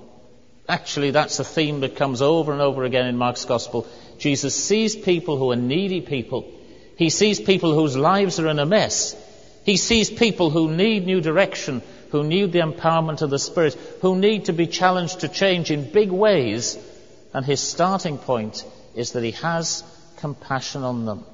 Actually, 0.68 1.10
that's 1.10 1.38
a 1.38 1.44
theme 1.44 1.80
that 1.80 1.96
comes 1.96 2.22
over 2.22 2.52
and 2.52 2.60
over 2.60 2.84
again 2.84 3.06
in 3.06 3.16
Mark's 3.16 3.44
Gospel. 3.44 3.86
Jesus 4.18 4.54
sees 4.54 4.96
people 4.96 5.38
who 5.38 5.50
are 5.50 5.56
needy 5.56 6.00
people. 6.00 6.50
He 6.96 7.10
sees 7.10 7.40
people 7.40 7.74
whose 7.74 7.96
lives 7.96 8.38
are 8.38 8.48
in 8.48 8.58
a 8.58 8.66
mess. 8.66 9.14
He 9.64 9.76
sees 9.76 10.10
people 10.10 10.50
who 10.50 10.70
need 10.70 11.06
new 11.06 11.20
direction 11.20 11.82
who 12.14 12.22
need 12.22 12.52
the 12.52 12.60
empowerment 12.60 13.22
of 13.22 13.30
the 13.30 13.40
Spirit, 13.40 13.74
who 14.00 14.14
need 14.14 14.44
to 14.44 14.52
be 14.52 14.68
challenged 14.68 15.18
to 15.18 15.28
change 15.28 15.72
in 15.72 15.90
big 15.90 16.12
ways. 16.12 16.78
And 17.32 17.44
his 17.44 17.58
starting 17.58 18.18
point 18.18 18.64
is 18.94 19.10
that 19.12 19.24
he 19.24 19.32
has 19.32 19.82
compassion 20.18 20.84
on 20.84 21.06
them. 21.06 21.24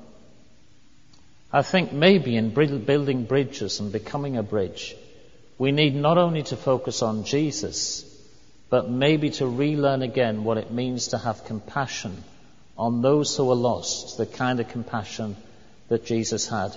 I 1.52 1.60
think 1.60 1.92
maybe 1.92 2.34
in 2.34 2.54
building 2.54 3.24
bridges 3.24 3.78
and 3.80 3.92
becoming 3.92 4.38
a 4.38 4.42
bridge, 4.42 4.96
we 5.58 5.70
need 5.70 5.94
not 5.94 6.16
only 6.16 6.44
to 6.44 6.56
focus 6.56 7.02
on 7.02 7.24
Jesus, 7.24 8.06
but 8.70 8.88
maybe 8.88 9.28
to 9.32 9.46
relearn 9.46 10.00
again 10.00 10.44
what 10.44 10.56
it 10.56 10.70
means 10.70 11.08
to 11.08 11.18
have 11.18 11.44
compassion 11.44 12.24
on 12.78 13.02
those 13.02 13.36
who 13.36 13.50
are 13.50 13.62
lost, 13.70 14.16
the 14.16 14.24
kind 14.24 14.60
of 14.60 14.68
compassion 14.68 15.36
that 15.88 16.06
Jesus 16.06 16.48
had. 16.48 16.74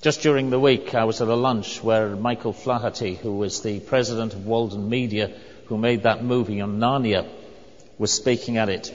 Just 0.00 0.22
during 0.22 0.48
the 0.48 0.58
week, 0.58 0.94
I 0.94 1.04
was 1.04 1.20
at 1.20 1.28
a 1.28 1.34
lunch 1.34 1.84
where 1.84 2.16
Michael 2.16 2.54
Flaherty, 2.54 3.16
who 3.16 3.36
was 3.36 3.60
the 3.60 3.80
president 3.80 4.32
of 4.32 4.46
Walden 4.46 4.88
Media, 4.88 5.30
who 5.66 5.76
made 5.76 6.04
that 6.04 6.24
movie 6.24 6.62
on 6.62 6.78
Narnia, 6.78 7.28
was 7.98 8.10
speaking 8.10 8.56
at 8.56 8.70
it. 8.70 8.94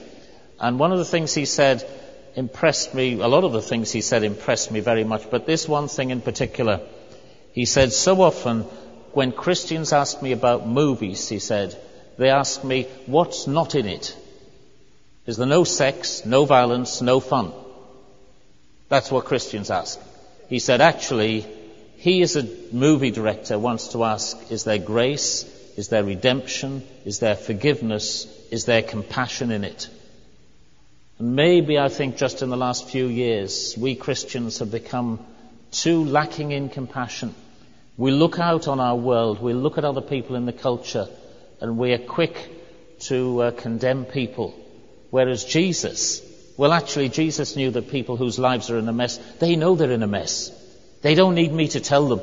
And 0.60 0.80
one 0.80 0.92
of 0.92 0.98
the 0.98 1.06
things 1.06 1.32
he 1.32 1.46
said 1.46 1.88
impressed 2.36 2.96
me, 2.96 3.20
a 3.20 3.28
lot 3.28 3.44
of 3.44 3.54
the 3.54 3.62
things 3.62 3.92
he 3.92 4.02
said 4.02 4.24
impressed 4.24 4.72
me 4.72 4.80
very 4.80 5.04
much, 5.04 5.30
but 5.30 5.46
this 5.46 5.68
one 5.68 5.90
thing 5.90 6.10
in 6.10 6.22
particular, 6.22 6.82
he 7.54 7.66
said, 7.66 7.94
so 7.94 8.22
often 8.24 8.62
when 9.14 9.32
Christians 9.32 9.94
ask 9.94 10.24
me 10.24 10.32
about 10.32 10.68
movies, 10.68 11.30
he 11.30 11.38
said, 11.38 11.80
they 12.18 12.32
ask 12.32 12.64
me, 12.64 12.88
what's 13.06 13.46
not 13.46 13.76
in 13.76 13.86
it? 13.86 14.18
Is 15.28 15.38
there 15.38 15.46
no 15.46 15.66
sex, 15.66 16.26
no 16.26 16.46
violence, 16.46 17.00
no 17.04 17.20
fun? 17.20 17.54
That's 18.90 19.12
what 19.12 19.26
Christians 19.26 19.70
ask. 19.70 20.00
He 20.50 20.60
said, 20.60 20.82
actually, 20.82 21.46
he 21.98 22.22
as 22.22 22.36
a 22.36 22.48
movie 22.72 23.12
director 23.12 23.58
wants 23.58 23.90
to 23.90 24.04
ask, 24.04 24.52
is 24.52 24.64
there 24.64 24.78
grace? 24.78 25.44
Is 25.76 25.90
there 25.90 26.04
redemption? 26.04 26.84
Is 27.04 27.20
there 27.20 27.36
forgiveness? 27.36 28.28
Is 28.52 28.66
there 28.66 28.82
compassion 28.82 29.52
in 29.52 29.64
it? 29.64 29.90
And 31.18 31.36
maybe 31.36 31.80
I 31.80 31.90
think 31.90 32.18
just 32.18 32.42
in 32.42 32.50
the 32.50 32.58
last 32.58 32.90
few 32.90 33.08
years, 33.08 33.76
we 33.78 33.96
Christians 33.96 34.60
have 34.60 34.72
become 34.72 35.26
too 35.72 36.04
lacking 36.06 36.52
in 36.52 36.70
compassion. 36.70 37.34
We 37.98 38.12
look 38.12 38.40
out 38.40 38.68
on 38.68 38.80
our 38.80 38.96
world, 38.96 39.42
we 39.42 39.54
look 39.54 39.78
at 39.78 39.86
other 39.86 40.02
people 40.02 40.36
in 40.36 40.46
the 40.46 40.54
culture, 40.54 41.08
and 41.62 41.78
we 41.78 41.94
are 41.94 41.98
quick 41.98 42.36
to 43.02 43.42
uh, 43.42 43.52
condemn 43.52 44.06
people. 44.06 44.54
Whereas 45.10 45.46
Jesus, 45.46 46.22
well, 46.58 46.72
actually, 46.72 47.10
Jesus 47.10 47.56
knew 47.56 47.72
that 47.72 47.90
people 47.92 48.16
whose 48.16 48.40
lives 48.40 48.70
are 48.70 48.78
in 48.78 48.88
a 48.88 48.94
mess, 48.94 49.18
they 49.40 49.56
know 49.56 49.76
they're 49.76 49.92
in 49.92 50.04
a 50.04 50.08
mess. 50.08 50.52
They 51.02 51.14
don't 51.14 51.36
need 51.36 51.52
me 51.52 51.68
to 51.70 51.80
tell 51.82 52.08
them. 52.08 52.22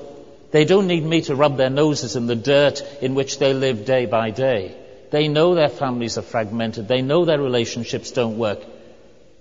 They 0.50 0.64
don't 0.64 0.86
need 0.86 1.04
me 1.04 1.22
to 1.22 1.34
rub 1.34 1.56
their 1.56 1.70
noses 1.70 2.16
in 2.16 2.26
the 2.26 2.36
dirt 2.36 2.82
in 3.00 3.14
which 3.14 3.38
they 3.38 3.52
live 3.52 3.84
day 3.84 4.06
by 4.06 4.30
day. 4.30 4.76
They 5.10 5.28
know 5.28 5.54
their 5.54 5.68
families 5.68 6.16
are 6.16 6.22
fragmented. 6.22 6.88
They 6.88 7.02
know 7.02 7.24
their 7.24 7.40
relationships 7.40 8.10
don't 8.10 8.38
work. 8.38 8.60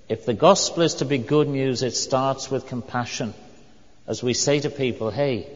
If 0.09 0.25
the 0.25 0.33
gospel 0.33 0.83
is 0.83 0.95
to 0.95 1.05
be 1.05 1.17
good 1.17 1.47
news, 1.47 1.83
it 1.83 1.95
starts 1.95 2.51
with 2.51 2.67
compassion. 2.67 3.33
As 4.07 4.21
we 4.21 4.33
say 4.33 4.59
to 4.59 4.69
people, 4.69 5.09
hey, 5.09 5.47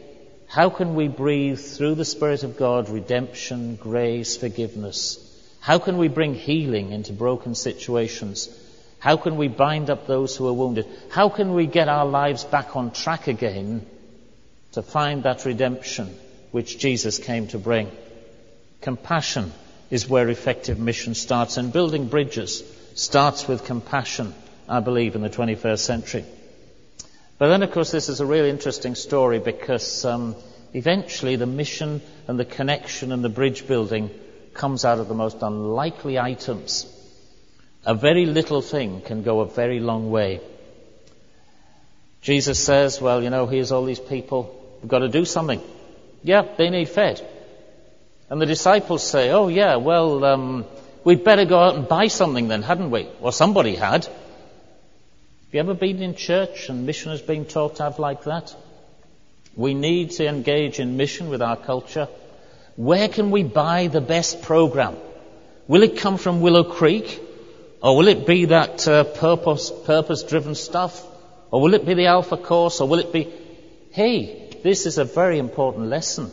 how 0.48 0.70
can 0.70 0.96
we 0.96 1.10
breathe 1.10 1.60
through 1.60 1.96
the 1.96 2.06
Spirit 2.06 2.44
of 2.44 2.56
God 2.56 2.90
redemption, 2.90 3.76
grace, 3.76 4.38
forgiveness? 4.38 5.20
How 5.60 5.80
can 5.80 5.98
we 5.98 6.08
bring 6.08 6.36
healing 6.36 6.92
into 6.92 7.12
broken 7.12 7.56
situations? 7.56 8.48
How 9.06 9.18
can 9.18 9.38
we 9.38 9.48
bind 9.48 9.92
up 9.92 10.08
those 10.08 10.36
who 10.36 10.48
are 10.48 10.54
wounded? 10.54 10.88
How 11.10 11.30
can 11.30 11.54
we 11.54 11.68
get 11.68 11.88
our 11.88 12.08
lives 12.08 12.44
back 12.44 12.76
on 12.76 12.90
track 12.90 13.28
again 13.28 13.86
to 14.72 14.82
find 14.82 15.24
that 15.24 15.46
redemption 15.46 16.08
which 16.52 16.80
Jesus 16.80 17.20
came 17.20 17.48
to 17.50 17.60
bring? 17.60 17.92
Compassion 18.82 19.54
is 19.92 20.10
where 20.10 20.28
effective 20.28 20.80
mission 20.80 21.14
starts, 21.14 21.58
and 21.58 21.72
building 21.72 22.08
bridges 22.08 22.64
starts 22.96 23.48
with 23.48 23.66
compassion 23.66 24.34
I 24.68 24.80
believe, 24.80 25.16
in 25.16 25.22
the 25.22 25.30
21st 25.30 25.80
century. 25.80 26.26
But 27.38 27.50
then, 27.50 27.62
of 27.62 27.72
course, 27.72 27.92
this 27.92 28.10
is 28.10 28.20
a 28.20 28.26
really 28.26 28.50
interesting 28.50 28.96
story 28.96 29.40
because 29.40 30.06
um, 30.06 30.36
eventually 30.74 31.36
the 31.36 31.46
mission 31.46 32.02
and 32.28 32.40
the 32.40 32.46
connection 32.46 33.12
and 33.12 33.24
the 33.24 33.30
bridge 33.30 33.68
building 33.68 34.10
comes 34.56 34.84
out 34.84 35.00
of 35.00 35.08
the 35.08 35.14
most 35.14 35.44
unlikely 35.44 36.18
items. 36.18 36.92
A 37.86 37.94
very 37.94 38.26
little 38.26 38.62
thing 38.62 39.02
can 39.02 39.22
go 39.22 39.42
a 39.42 39.46
very 39.46 39.80
long 39.80 40.10
way. 40.10 40.42
Jesus 42.22 42.58
says, 42.58 43.00
well, 43.00 43.22
you 43.22 43.30
know, 43.30 43.46
here's 43.46 43.72
all 43.72 43.86
these 43.86 44.00
people. 44.00 44.60
We've 44.82 44.90
got 44.90 45.00
to 45.00 45.10
do 45.10 45.26
something. 45.26 45.62
Yeah, 46.24 46.42
they 46.58 46.72
need 46.72 46.90
fed. 46.90 47.22
And 48.30 48.42
the 48.42 48.48
disciples 48.48 49.08
say, 49.08 49.30
oh, 49.30 49.48
yeah, 49.48 49.76
well, 49.76 50.26
um, 50.26 50.66
we'd 51.04 51.24
better 51.24 51.46
go 51.46 51.60
out 51.60 51.76
and 51.76 51.88
buy 51.88 52.08
something 52.08 52.48
then, 52.48 52.64
hadn't 52.64 52.90
we? 52.90 53.08
Well, 53.20 53.32
somebody 53.32 53.76
had 53.76 54.06
Have 54.06 55.54
you 55.54 55.60
ever 55.60 55.76
been 55.76 56.02
in 56.02 56.16
church 56.16 56.70
and 56.70 56.88
mission 56.88 57.12
is 57.12 57.22
being 57.22 57.46
talked 57.46 57.80
out 57.80 58.00
like 58.00 58.24
that? 58.24 58.56
We 59.56 59.76
need 59.76 60.12
to 60.12 60.28
engage 60.28 60.80
in 60.80 60.98
mission 60.98 61.30
with 61.30 61.44
our 61.44 61.56
culture. 61.56 62.08
Where 62.76 63.08
can 63.08 63.30
we 63.30 63.44
buy 63.44 63.88
the 63.88 64.02
best 64.02 64.42
program? 64.42 64.98
Will 65.68 65.84
it 65.84 65.98
come 65.98 66.18
from 66.18 66.42
Willow 66.42 66.64
Creek? 66.64 67.22
Or 67.82 67.98
will 67.98 68.08
it 68.08 68.26
be 68.26 68.46
that 68.46 68.88
uh, 68.88 69.04
purpose, 69.04 69.72
purpose-driven 69.86 70.56
stuff? 70.56 71.04
Or 71.52 71.62
will 71.62 71.74
it 71.74 71.86
be 71.86 71.94
the 71.94 72.08
Alpha 72.08 72.38
Course? 72.38 72.82
Or 72.82 72.88
will 72.88 73.00
it 73.00 73.14
be, 73.14 73.32
hey, 73.92 74.60
this 74.64 74.86
is 74.86 74.98
a 74.98 75.06
very 75.06 75.38
important 75.38 75.88
lesson. 75.88 76.32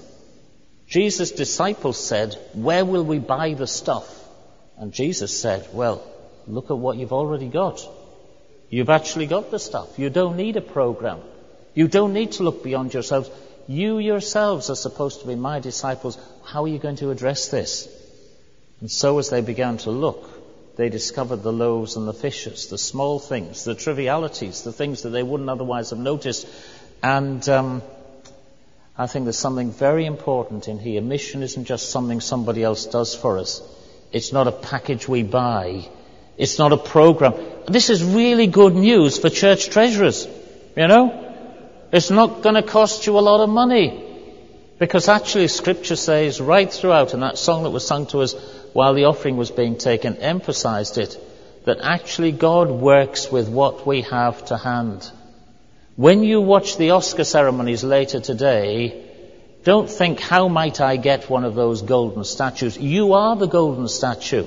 Jesus' 0.89 1.33
disciples 1.33 1.99
said, 1.99 2.37
where 2.55 2.85
will 2.85 3.05
we 3.05 3.19
buy 3.19 3.55
the 3.55 3.67
stuff? 3.67 4.09
And 4.79 4.93
Jesus 4.93 5.39
said, 5.39 5.69
well, 5.73 6.03
look 6.47 6.71
at 6.71 6.79
what 6.79 6.97
you've 6.97 7.13
already 7.13 7.49
got. 7.49 7.87
You've 8.71 8.91
actually 8.91 9.27
got 9.27 9.51
the 9.51 9.59
stuff. 9.59 9.99
You 9.99 10.09
don't 10.11 10.37
need 10.37 10.57
a 10.57 10.63
program. 10.63 11.21
You 11.75 11.89
don't 11.89 12.15
need 12.15 12.33
to 12.33 12.43
look 12.43 12.65
beyond 12.65 12.95
yourselves. 12.95 13.31
You 13.69 13.99
yourselves 13.99 14.71
are 14.71 14.77
supposed 14.77 15.21
to 15.21 15.27
be 15.27 15.35
my 15.35 15.61
disciples. 15.61 16.19
How 16.45 16.65
are 16.65 16.69
you 16.69 16.79
going 16.79 16.97
to 16.97 17.11
address 17.11 17.49
this? 17.49 17.89
And 18.81 18.91
so 18.91 19.19
as 19.19 19.31
they 19.31 19.43
began 19.43 19.77
to 19.79 19.91
look, 19.91 20.29
they 20.77 20.89
discovered 20.89 21.43
the 21.43 21.53
loaves 21.53 21.97
and 21.97 22.09
the 22.09 22.15
fishes, 22.15 22.69
the 22.69 22.79
small 22.79 23.19
things, 23.19 23.65
the 23.65 23.75
trivialities, 23.75 24.63
the 24.63 24.73
things 24.73 25.03
that 25.03 25.11
they 25.11 25.23
wouldn't 25.23 25.51
otherwise 25.51 25.91
have 25.91 25.99
noticed. 25.99 26.47
And 27.03 27.47
um, 27.49 27.83
I 28.97 29.07
think 29.07 29.27
there's 29.27 29.39
something 29.39 29.71
very 29.71 30.07
important 30.07 30.69
in 30.69 30.79
here. 30.79 31.03
Mission 31.03 31.43
isn't 31.43 31.65
just 31.65 31.91
something 31.91 32.21
somebody 32.21 32.63
else 32.63 32.87
does 32.87 33.15
for 33.15 33.39
us. 33.39 33.63
It's 34.13 34.33
not 34.33 34.47
a 34.47 34.53
package 34.53 35.07
we 35.07 35.23
buy. 35.23 35.89
It's 36.39 36.59
not 36.59 36.73
a 36.73 36.79
program. 36.79 37.35
This 37.69 37.91
is 37.91 38.03
really 38.03 38.47
good 38.47 38.75
news 38.75 39.19
for 39.19 39.29
church 39.29 39.69
treasurers. 39.69 40.27
You 40.77 40.89
know? 40.89 41.35
It's 41.93 42.11
not 42.11 42.43
going 42.43 42.55
to 42.55 42.63
cost 42.63 43.07
you 43.07 43.19
a 43.19 43.21
lot 43.21 43.43
of 43.43 43.51
money. 43.51 44.12
Because 44.83 45.09
actually 45.09 45.47
scripture 45.47 45.95
says 45.95 46.41
right 46.41 46.69
throughout, 46.69 47.15
and 47.15 47.23
that 47.23 47.39
song 47.39 47.63
that 47.63 47.71
was 47.71 47.87
sung 47.87 48.07
to 48.07 48.19
us 48.19 48.35
while 48.73 48.95
the 48.95 49.05
offering 49.05 49.37
was 49.37 49.53
being 49.53 49.79
taken 49.79 50.17
emphasized 50.17 50.99
it, 50.99 51.17
that 51.67 51.79
actually 51.81 52.33
God 52.33 52.69
works 52.69 53.31
with 53.31 53.49
what 53.49 53.87
we 53.87 54.03
have 54.03 54.45
to 54.47 54.57
hand. 54.57 55.09
When 55.95 56.25
you 56.25 56.41
watch 56.41 56.79
the 56.79 56.91
Oscar 56.91 57.23
ceremonies 57.23 57.85
later 57.85 58.19
today, 58.19 59.09
don't 59.63 59.89
think, 59.89 60.19
how 60.19 60.49
might 60.49 60.81
I 60.81 60.97
get 60.97 61.31
one 61.31 61.45
of 61.45 61.55
those 61.55 61.83
golden 61.83 62.25
statues? 62.25 62.77
You 62.77 63.13
are 63.13 63.37
the 63.37 63.47
golden 63.47 63.87
statue. 63.87 64.47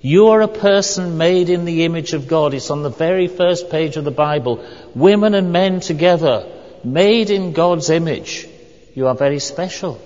You 0.00 0.28
are 0.28 0.40
a 0.40 0.48
person 0.48 1.18
made 1.18 1.50
in 1.50 1.66
the 1.66 1.84
image 1.84 2.14
of 2.14 2.28
God. 2.28 2.54
It's 2.54 2.70
on 2.70 2.82
the 2.82 2.88
very 2.88 3.28
first 3.28 3.68
page 3.68 3.98
of 3.98 4.04
the 4.04 4.10
Bible. 4.10 4.66
Women 4.94 5.34
and 5.34 5.52
men 5.52 5.80
together, 5.80 6.50
made 6.82 7.28
in 7.28 7.52
God's 7.52 7.90
image. 7.90 8.48
You 8.94 9.06
are 9.06 9.14
very 9.14 9.38
special. 9.38 10.00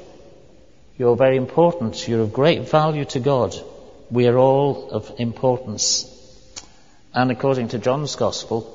You're 0.96 1.16
very 1.16 1.36
important. 1.36 2.06
You're 2.06 2.20
of 2.20 2.32
great 2.32 2.68
value 2.68 3.04
to 3.06 3.20
God. 3.20 3.54
We 4.10 4.26
are 4.26 4.36
all 4.36 4.90
of 4.90 5.12
importance. 5.18 6.10
And 7.14 7.30
according 7.30 7.68
to 7.68 7.78
John's 7.78 8.16
Gospel, 8.16 8.70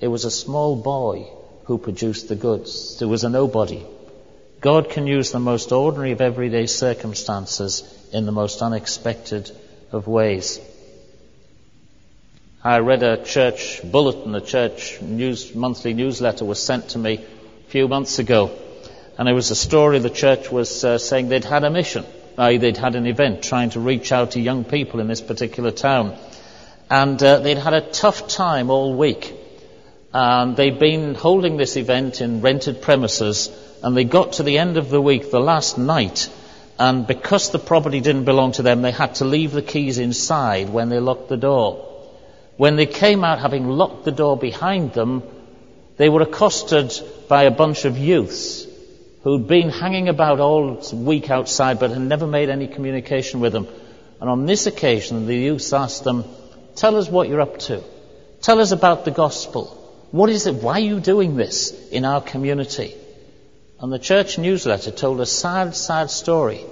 it 0.00 0.08
was 0.08 0.24
a 0.24 0.30
small 0.30 0.76
boy 0.76 1.28
who 1.64 1.78
produced 1.78 2.28
the 2.28 2.36
goods. 2.36 2.98
There 2.98 3.08
was 3.08 3.24
a 3.24 3.28
nobody. 3.28 3.86
God 4.60 4.90
can 4.90 5.06
use 5.06 5.30
the 5.30 5.38
most 5.38 5.72
ordinary 5.72 6.12
of 6.12 6.20
everyday 6.20 6.66
circumstances 6.66 7.82
in 8.12 8.26
the 8.26 8.32
most 8.32 8.62
unexpected 8.62 9.50
of 9.92 10.06
ways. 10.06 10.60
I 12.64 12.78
read 12.78 13.02
a 13.02 13.24
church 13.24 13.80
bulletin, 13.84 14.34
a 14.34 14.40
church 14.40 15.00
news, 15.00 15.54
monthly 15.54 15.94
newsletter 15.94 16.44
was 16.44 16.62
sent 16.62 16.90
to 16.90 16.98
me 16.98 17.14
a 17.14 17.70
few 17.70 17.88
months 17.88 18.18
ago. 18.18 18.56
And 19.18 19.28
it 19.28 19.32
was 19.32 19.50
a 19.50 19.56
story 19.56 19.98
the 19.98 20.10
church 20.10 20.50
was 20.50 20.84
uh, 20.84 20.98
saying 20.98 21.28
they'd 21.28 21.44
had 21.44 21.64
a 21.64 21.70
mission, 21.70 22.04
i.e. 22.38 22.56
they'd 22.56 22.76
had 22.76 22.94
an 22.94 23.06
event 23.06 23.42
trying 23.42 23.70
to 23.70 23.80
reach 23.80 24.10
out 24.10 24.32
to 24.32 24.40
young 24.40 24.64
people 24.64 25.00
in 25.00 25.06
this 25.06 25.20
particular 25.20 25.70
town. 25.70 26.16
And 26.90 27.22
uh, 27.22 27.38
they'd 27.40 27.58
had 27.58 27.74
a 27.74 27.80
tough 27.90 28.28
time 28.28 28.70
all 28.70 28.94
week. 28.94 29.34
And 30.14 30.56
they'd 30.56 30.78
been 30.78 31.14
holding 31.14 31.56
this 31.56 31.76
event 31.76 32.20
in 32.20 32.40
rented 32.40 32.82
premises 32.82 33.50
and 33.82 33.96
they 33.96 34.04
got 34.04 34.34
to 34.34 34.42
the 34.42 34.58
end 34.58 34.76
of 34.76 34.90
the 34.90 35.00
week, 35.00 35.30
the 35.30 35.40
last 35.40 35.76
night, 35.76 36.30
and 36.78 37.06
because 37.06 37.50
the 37.50 37.58
property 37.58 38.00
didn't 38.00 38.24
belong 38.24 38.52
to 38.52 38.62
them, 38.62 38.82
they 38.82 38.90
had 38.90 39.16
to 39.16 39.24
leave 39.24 39.52
the 39.52 39.62
keys 39.62 39.98
inside 39.98 40.70
when 40.70 40.88
they 40.88 41.00
locked 41.00 41.28
the 41.28 41.36
door. 41.36 41.88
When 42.56 42.76
they 42.76 42.86
came 42.86 43.24
out, 43.24 43.40
having 43.40 43.68
locked 43.68 44.04
the 44.04 44.12
door 44.12 44.36
behind 44.36 44.92
them, 44.92 45.22
they 45.96 46.08
were 46.08 46.22
accosted 46.22 46.92
by 47.28 47.44
a 47.44 47.50
bunch 47.50 47.84
of 47.84 47.98
youths 47.98 48.66
who'd 49.22 49.46
been 49.46 49.70
hanging 49.70 50.08
about 50.08 50.40
all 50.40 50.82
week 50.92 51.30
outside 51.30 51.78
but 51.78 51.90
had 51.90 52.00
never 52.00 52.26
made 52.26 52.48
any 52.48 52.66
communication 52.66 53.40
with 53.40 53.52
them. 53.52 53.68
And 54.20 54.28
on 54.28 54.46
this 54.46 54.66
occasion, 54.66 55.26
the 55.26 55.34
youths 55.34 55.72
asked 55.72 56.04
them, 56.04 56.24
Tell 56.74 56.96
us 56.96 57.08
what 57.08 57.28
you're 57.28 57.40
up 57.40 57.58
to. 57.60 57.82
Tell 58.40 58.60
us 58.60 58.72
about 58.72 59.04
the 59.04 59.10
gospel. 59.10 59.78
What 60.10 60.30
is 60.30 60.46
it? 60.46 60.54
Why 60.56 60.74
are 60.74 60.80
you 60.80 61.00
doing 61.00 61.36
this 61.36 61.70
in 61.90 62.04
our 62.04 62.20
community? 62.20 62.94
And 63.80 63.92
the 63.92 63.98
church 63.98 64.38
newsletter 64.38 64.90
told 64.90 65.20
a 65.20 65.26
sad, 65.26 65.74
sad 65.74 66.10
story. 66.10 66.64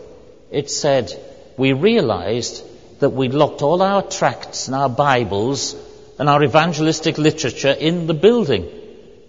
It 0.50 0.70
said, 0.70 1.12
We 1.56 1.72
realized 1.72 2.64
that 3.00 3.10
we'd 3.10 3.34
locked 3.34 3.62
all 3.62 3.82
our 3.82 4.02
tracts 4.02 4.66
and 4.66 4.74
our 4.74 4.88
Bibles 4.88 5.74
and 6.18 6.28
our 6.28 6.42
evangelistic 6.42 7.18
literature 7.18 7.72
in 7.72 8.06
the 8.06 8.14
building. 8.14 8.68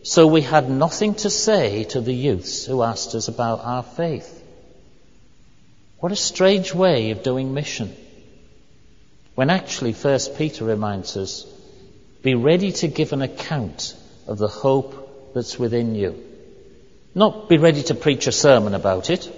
So 0.04 0.26
we 0.26 0.42
had 0.42 0.70
nothing 0.70 1.16
to 1.16 1.30
say 1.30 1.84
to 1.86 2.02
the 2.02 2.14
youths 2.14 2.66
who 2.66 2.82
asked 2.82 3.14
us 3.14 3.28
about 3.28 3.64
our 3.64 3.84
faith. 3.84 4.44
What 6.00 6.12
a 6.12 6.16
strange 6.16 6.74
way 6.74 7.12
of 7.12 7.22
doing 7.22 7.54
mission. 7.54 7.96
When 9.36 9.52
actually, 9.52 9.94
First 9.94 10.38
Peter 10.38 10.66
reminds 10.66 11.16
us, 11.18 11.46
be 12.24 12.34
ready 12.34 12.72
to 12.74 12.88
give 12.88 13.14
an 13.14 13.22
account 13.22 13.96
of 14.28 14.40
the 14.40 14.48
hope 14.48 15.34
that's 15.34 15.60
within 15.60 15.94
you. 15.94 16.24
Not 17.14 17.48
be 17.48 17.58
ready 17.58 17.84
to 17.84 17.96
preach 17.96 18.26
a 18.26 18.32
sermon 18.32 18.74
about 18.74 19.10
it. 19.10 19.30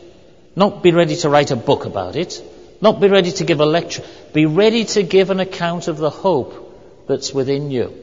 Not 0.55 0.82
be 0.82 0.91
ready 0.91 1.15
to 1.17 1.29
write 1.29 1.51
a 1.51 1.55
book 1.55 1.86
about 1.86 2.15
it. 2.15 2.41
Not 2.82 3.01
be 3.01 3.08
ready 3.08 3.32
to 3.34 3.43
give 3.43 3.60
a 3.60 3.65
lecture. 3.65 4.03
Be 4.34 4.46
ready 4.46 4.86
to 4.86 5.03
give 5.03 5.29
an 5.29 5.39
account 5.39 5.88
of 5.88 5.98
the 5.98 6.10
hope 6.10 7.08
that's 7.08 7.34
within 7.34 7.72
you. 7.72 7.93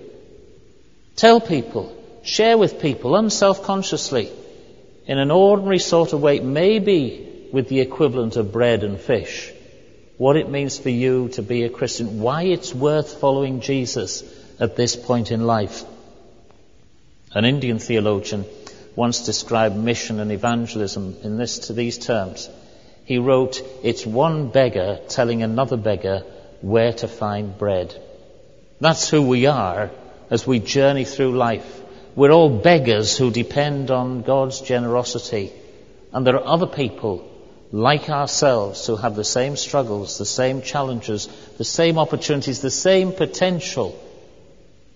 Tell 1.16 1.40
people, 1.40 1.96
share 2.22 2.58
with 2.58 2.80
people 2.80 3.16
unself-consciously, 3.16 4.30
in 5.06 5.18
an 5.18 5.30
ordinary 5.30 5.78
sort 5.78 6.12
of 6.12 6.20
way, 6.20 6.40
maybe 6.40 7.48
with 7.52 7.68
the 7.68 7.80
equivalent 7.80 8.36
of 8.36 8.52
bread 8.52 8.84
and 8.84 9.00
fish, 9.00 9.52
what 10.18 10.36
it 10.36 10.50
means 10.50 10.78
for 10.78 10.90
you 10.90 11.28
to 11.30 11.42
be 11.42 11.64
a 11.64 11.70
Christian, 11.70 12.20
why 12.20 12.42
it's 12.42 12.74
worth 12.74 13.20
following 13.20 13.60
Jesus 13.60 14.22
at 14.60 14.76
this 14.76 14.94
point 14.94 15.32
in 15.32 15.46
life. 15.46 15.84
An 17.32 17.44
Indian 17.44 17.78
theologian 17.78 18.44
once 18.96 19.24
described 19.24 19.76
mission 19.76 20.20
and 20.20 20.30
evangelism 20.30 21.16
in 21.22 21.38
this 21.38 21.58
to 21.60 21.72
these 21.72 21.96
terms. 21.96 22.50
He 23.04 23.18
wrote, 23.18 23.62
It's 23.82 24.04
one 24.04 24.48
beggar 24.50 25.00
telling 25.08 25.42
another 25.42 25.76
beggar 25.76 26.24
where 26.60 26.92
to 26.92 27.08
find 27.08 27.56
bread. 27.56 27.94
That's 28.80 29.08
who 29.08 29.22
we 29.22 29.46
are 29.46 29.90
as 30.28 30.46
we 30.46 30.58
journey 30.58 31.04
through 31.04 31.36
life. 31.36 31.79
We're 32.20 32.32
all 32.32 32.50
beggars 32.50 33.16
who 33.16 33.30
depend 33.30 33.90
on 33.90 34.20
God's 34.20 34.60
generosity. 34.60 35.54
And 36.12 36.26
there 36.26 36.36
are 36.36 36.46
other 36.46 36.66
people 36.66 37.26
like 37.72 38.10
ourselves 38.10 38.86
who 38.86 38.96
have 38.96 39.16
the 39.16 39.24
same 39.24 39.56
struggles, 39.56 40.18
the 40.18 40.26
same 40.26 40.60
challenges, 40.60 41.28
the 41.56 41.64
same 41.64 41.96
opportunities, 41.96 42.60
the 42.60 42.70
same 42.70 43.12
potential 43.12 43.98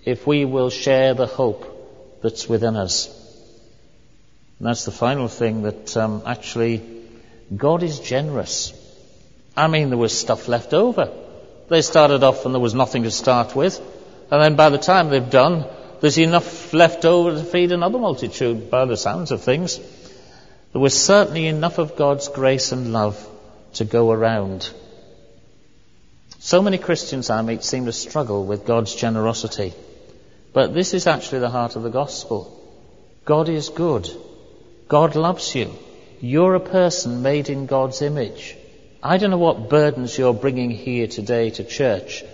if 0.05 0.27
we 0.27 0.45
will 0.45 0.69
share 0.69 1.15
the 1.15 1.25
hope 1.25 2.21
that's 2.23 2.47
within 2.47 2.77
us. 2.77 3.09
And 4.59 4.69
that's 4.69 4.85
the 4.85 4.93
final 4.93 5.29
thing 5.29 5.63
that 5.63 5.97
um, 5.97 6.25
actually 6.27 6.83
God 7.57 7.83
is 7.83 8.01
generous. 8.01 8.75
I 9.57 9.69
mean, 9.69 9.89
there 9.89 9.97
was 9.97 10.13
stuff 10.13 10.47
left 10.47 10.75
over. 10.75 11.11
They 11.71 11.81
started 11.81 12.23
off 12.23 12.45
and 12.45 12.55
there 12.55 12.61
was 12.61 12.75
nothing 12.75 13.05
to 13.05 13.11
start 13.11 13.57
with. 13.57 13.81
And 14.31 14.43
then 14.43 14.57
by 14.57 14.69
the 14.69 14.85
time 14.93 15.09
they've 15.09 15.31
done, 15.31 15.65
there's 16.05 16.19
enough 16.19 16.75
left 16.75 17.07
over 17.07 17.31
to 17.31 17.43
feed 17.43 17.73
another 17.73 17.99
multitude 17.99 18.71
by 18.71 18.85
the 18.85 18.95
sounds 18.95 19.31
of 19.31 19.43
things. 19.43 19.79
There 20.73 20.83
was 20.83 21.03
certainly 21.03 21.47
enough 21.47 21.79
of 21.79 21.97
God's 21.97 22.29
grace 22.29 22.73
and 22.73 22.93
love 22.93 23.17
to 23.77 23.87
go 23.87 24.11
around. 24.11 24.69
So 26.41 26.61
many 26.61 26.77
Christians 26.77 27.31
I 27.31 27.41
meet 27.41 27.65
seem 27.65 27.87
to 27.87 27.93
struggle 27.93 28.45
with 28.45 28.67
God's 28.67 28.95
generosity. 28.95 29.73
But 30.53 30.75
this 30.75 30.93
is 30.93 31.07
actually 31.07 31.39
the 31.39 31.49
heart 31.49 31.75
of 31.75 31.85
the 31.85 31.97
gospel. 32.03 32.53
God 33.25 33.49
is 33.49 33.71
good. 33.71 34.07
God 34.89 35.17
loves 35.17 35.55
you. 35.55 35.73
You're 36.21 36.55
a 36.55 36.61
person 36.61 37.23
made 37.23 37.49
in 37.49 37.65
God's 37.65 38.03
image. 38.03 38.55
I 39.03 39.17
don't 39.17 39.31
know 39.31 39.39
what 39.39 39.71
burdens 39.71 40.19
you're 40.19 40.35
bringing 40.35 40.71
here 40.71 41.07
today 41.07 41.49
to 41.49 41.65
church, 41.65 42.25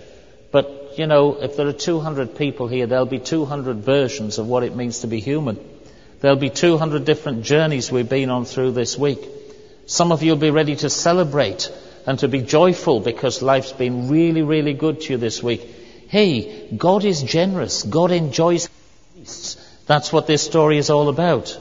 you 0.97 1.07
know, 1.07 1.41
if 1.41 1.57
there 1.57 1.67
are 1.67 1.73
200 1.73 2.35
people 2.35 2.67
here, 2.67 2.87
there'll 2.87 3.05
be 3.05 3.19
200 3.19 3.77
versions 3.77 4.37
of 4.37 4.47
what 4.47 4.63
it 4.63 4.75
means 4.75 4.99
to 4.99 5.07
be 5.07 5.19
human. 5.19 5.59
There'll 6.19 6.37
be 6.37 6.49
200 6.49 7.03
different 7.05 7.43
journeys 7.43 7.91
we've 7.91 8.07
been 8.07 8.29
on 8.29 8.45
through 8.45 8.71
this 8.71 8.97
week. 8.97 9.27
Some 9.87 10.11
of 10.11 10.23
you 10.23 10.31
will 10.31 10.39
be 10.39 10.51
ready 10.51 10.75
to 10.77 10.89
celebrate 10.89 11.71
and 12.05 12.19
to 12.19 12.27
be 12.27 12.41
joyful 12.41 12.99
because 12.99 13.41
life's 13.41 13.73
been 13.73 14.09
really, 14.09 14.41
really 14.41 14.73
good 14.73 15.01
to 15.01 15.13
you 15.13 15.17
this 15.17 15.41
week. 15.41 15.61
Hey, 16.07 16.69
God 16.75 17.05
is 17.05 17.23
generous. 17.23 17.83
God 17.83 18.11
enjoys 18.11 18.67
feasts. 19.15 19.55
That's 19.87 20.13
what 20.13 20.27
this 20.27 20.43
story 20.43 20.77
is 20.77 20.89
all 20.89 21.09
about. 21.09 21.59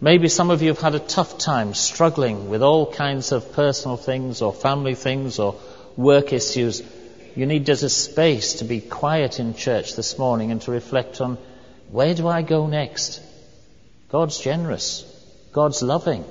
Maybe 0.00 0.28
some 0.28 0.50
of 0.50 0.62
you 0.62 0.68
have 0.68 0.80
had 0.80 0.94
a 0.94 0.98
tough 0.98 1.36
time 1.38 1.74
struggling 1.74 2.48
with 2.48 2.62
all 2.62 2.90
kinds 2.90 3.32
of 3.32 3.52
personal 3.52 3.96
things 3.96 4.40
or 4.40 4.52
family 4.52 4.94
things 4.94 5.38
or 5.38 5.56
work 5.96 6.32
issues. 6.32 6.82
You 7.36 7.46
need 7.46 7.66
just 7.66 7.82
a 7.82 7.88
space 7.88 8.54
to 8.54 8.64
be 8.64 8.80
quiet 8.80 9.38
in 9.38 9.54
church 9.54 9.94
this 9.94 10.18
morning 10.18 10.50
and 10.50 10.60
to 10.62 10.72
reflect 10.72 11.20
on 11.20 11.38
where 11.90 12.14
do 12.14 12.26
I 12.26 12.42
go 12.42 12.66
next? 12.66 13.20
God's 14.10 14.38
generous. 14.38 15.04
God's 15.52 15.82
loving. 15.82 16.24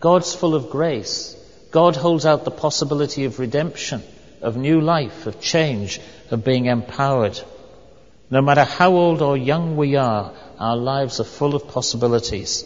God's 0.00 0.34
full 0.34 0.54
of 0.54 0.70
grace. 0.70 1.34
God 1.70 1.96
holds 1.96 2.26
out 2.26 2.44
the 2.44 2.50
possibility 2.50 3.24
of 3.24 3.38
redemption, 3.38 4.02
of 4.42 4.56
new 4.56 4.80
life, 4.80 5.26
of 5.26 5.40
change, 5.40 6.00
of 6.30 6.44
being 6.44 6.66
empowered. 6.66 7.38
No 8.30 8.40
matter 8.40 8.64
how 8.64 8.92
old 8.92 9.22
or 9.22 9.36
young 9.36 9.76
we 9.76 9.96
are, 9.96 10.32
our 10.58 10.76
lives 10.76 11.20
are 11.20 11.24
full 11.24 11.54
of 11.54 11.68
possibilities. 11.68 12.64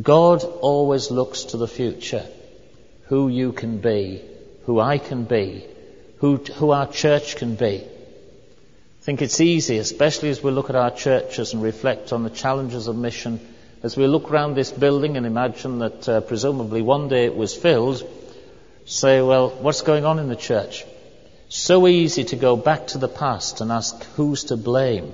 God 0.00 0.44
always 0.44 1.10
looks 1.10 1.44
to 1.44 1.56
the 1.56 1.68
future. 1.68 2.26
Who 3.06 3.28
you 3.28 3.52
can 3.52 3.78
be, 3.78 4.22
who 4.64 4.78
I 4.78 4.98
can 4.98 5.24
be, 5.24 5.66
who, 6.18 6.36
who 6.36 6.70
our 6.70 6.86
church 6.86 7.36
can 7.36 7.54
be. 7.54 7.84
I 7.84 9.02
think 9.02 9.22
it's 9.22 9.40
easy, 9.40 9.78
especially 9.78 10.30
as 10.30 10.42
we 10.42 10.50
look 10.50 10.68
at 10.68 10.76
our 10.76 10.90
churches 10.90 11.54
and 11.54 11.62
reflect 11.62 12.12
on 12.12 12.24
the 12.24 12.30
challenges 12.30 12.88
of 12.88 12.96
mission, 12.96 13.40
as 13.82 13.96
we 13.96 14.06
look 14.06 14.30
around 14.30 14.54
this 14.54 14.70
building 14.70 15.16
and 15.16 15.24
imagine 15.24 15.78
that 15.78 16.08
uh, 16.08 16.20
presumably 16.20 16.82
one 16.82 17.08
day 17.08 17.24
it 17.24 17.36
was 17.36 17.54
filled, 17.54 18.02
say, 18.84 19.22
well, 19.22 19.50
what's 19.50 19.82
going 19.82 20.04
on 20.04 20.18
in 20.18 20.28
the 20.28 20.36
church? 20.36 20.84
So 21.48 21.86
easy 21.86 22.24
to 22.24 22.36
go 22.36 22.56
back 22.56 22.88
to 22.88 22.98
the 22.98 23.08
past 23.08 23.60
and 23.60 23.72
ask 23.72 24.02
who's 24.16 24.44
to 24.44 24.56
blame, 24.56 25.12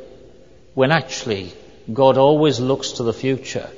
when 0.72 0.90
actually 0.90 1.52
God 1.92 2.16
always 2.16 2.58
looks 2.58 2.92
to 2.92 3.02
the 3.02 3.12
future 3.12 3.70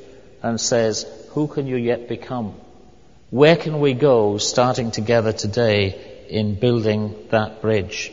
and 0.43 0.61
says, 0.61 1.05
Who 1.31 1.49
can 1.49 1.67
you 1.67 1.77
yet 1.77 2.09
become? 2.09 2.55
Where 3.31 3.57
can 3.57 3.81
we 3.81 3.93
go 3.93 4.39
starting 4.39 4.91
together 4.91 5.33
today 5.33 6.15
in 6.29 6.55
building 6.55 7.15
that 7.31 7.61
bridge? 7.61 8.12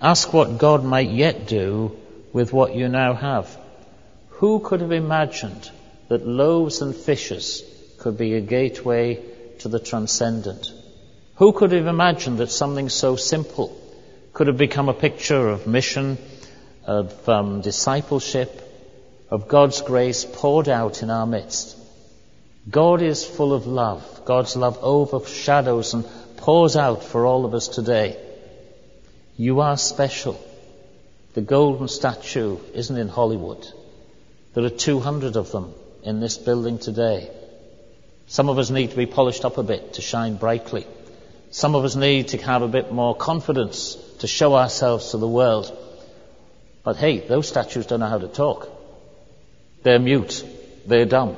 Ask 0.00 0.32
what 0.32 0.58
God 0.58 0.84
might 0.84 1.10
yet 1.10 1.46
do 1.46 1.96
with 2.32 2.52
what 2.52 2.74
you 2.74 2.88
now 2.88 3.14
have. 3.14 3.56
Who 4.40 4.60
could 4.60 4.80
have 4.80 4.92
imagined 4.92 5.70
that 6.08 6.26
loaves 6.26 6.82
and 6.82 6.94
fishes 6.94 7.62
could 7.98 8.18
be 8.18 8.34
a 8.34 8.40
gateway 8.40 9.22
to 9.60 9.68
the 9.68 9.78
transcendent? 9.80 10.72
Who 11.36 11.52
could 11.52 11.72
have 11.72 11.86
imagined 11.86 12.38
that 12.38 12.50
something 12.50 12.88
so 12.88 13.16
simple 13.16 13.80
could 14.32 14.48
have 14.48 14.58
become 14.58 14.88
a 14.88 14.94
picture 14.94 15.48
of 15.48 15.66
mission, 15.66 16.18
of 16.84 17.28
um, 17.28 17.60
discipleship, 17.60 18.60
of 19.30 19.48
God's 19.48 19.80
grace 19.80 20.24
poured 20.24 20.68
out 20.68 21.02
in 21.02 21.10
our 21.10 21.26
midst. 21.26 21.76
God 22.68 23.02
is 23.02 23.24
full 23.24 23.52
of 23.52 23.66
love. 23.66 24.22
God's 24.24 24.56
love 24.56 24.78
overshadows 24.80 25.94
and 25.94 26.04
pours 26.36 26.76
out 26.76 27.02
for 27.04 27.26
all 27.26 27.44
of 27.44 27.54
us 27.54 27.68
today. 27.68 28.16
You 29.36 29.60
are 29.60 29.76
special. 29.76 30.40
The 31.34 31.40
golden 31.40 31.88
statue 31.88 32.58
isn't 32.72 32.96
in 32.96 33.08
Hollywood. 33.08 33.66
There 34.54 34.64
are 34.64 34.70
200 34.70 35.36
of 35.36 35.50
them 35.50 35.74
in 36.04 36.20
this 36.20 36.38
building 36.38 36.78
today. 36.78 37.30
Some 38.26 38.48
of 38.48 38.58
us 38.58 38.70
need 38.70 38.90
to 38.90 38.96
be 38.96 39.06
polished 39.06 39.44
up 39.44 39.58
a 39.58 39.62
bit 39.62 39.94
to 39.94 40.02
shine 40.02 40.36
brightly. 40.36 40.86
Some 41.50 41.74
of 41.74 41.84
us 41.84 41.96
need 41.96 42.28
to 42.28 42.38
have 42.38 42.62
a 42.62 42.68
bit 42.68 42.92
more 42.92 43.14
confidence 43.14 43.96
to 44.20 44.26
show 44.26 44.54
ourselves 44.54 45.10
to 45.10 45.18
the 45.18 45.28
world. 45.28 45.76
But 46.84 46.96
hey, 46.96 47.18
those 47.26 47.48
statues 47.48 47.86
don't 47.86 48.00
know 48.00 48.08
how 48.08 48.18
to 48.18 48.28
talk. 48.28 48.68
They're 49.82 49.98
mute. 49.98 50.44
They're 50.86 51.04
dumb. 51.04 51.36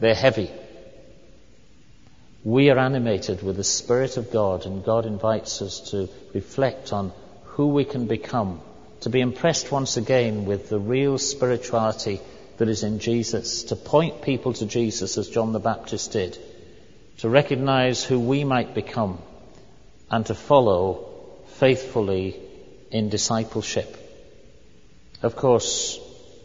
They're 0.00 0.14
heavy. 0.14 0.50
We 2.46 2.70
are 2.70 2.78
animated 2.78 3.42
with 3.42 3.56
the 3.56 3.64
Spirit 3.64 4.16
of 4.16 4.30
God, 4.30 4.66
and 4.66 4.84
God 4.84 5.04
invites 5.04 5.60
us 5.62 5.90
to 5.90 6.08
reflect 6.32 6.92
on 6.92 7.12
who 7.42 7.66
we 7.66 7.84
can 7.84 8.06
become, 8.06 8.60
to 9.00 9.10
be 9.10 9.20
impressed 9.20 9.72
once 9.72 9.96
again 9.96 10.44
with 10.44 10.68
the 10.68 10.78
real 10.78 11.18
spirituality 11.18 12.20
that 12.58 12.68
is 12.68 12.84
in 12.84 13.00
Jesus, 13.00 13.64
to 13.64 13.74
point 13.74 14.22
people 14.22 14.52
to 14.52 14.64
Jesus 14.64 15.18
as 15.18 15.28
John 15.28 15.52
the 15.52 15.58
Baptist 15.58 16.12
did, 16.12 16.38
to 17.18 17.28
recognize 17.28 18.04
who 18.04 18.20
we 18.20 18.44
might 18.44 18.76
become, 18.76 19.18
and 20.08 20.24
to 20.26 20.34
follow 20.36 21.08
faithfully 21.56 22.40
in 22.92 23.08
discipleship. 23.08 23.96
Of 25.20 25.34
course, 25.34 25.98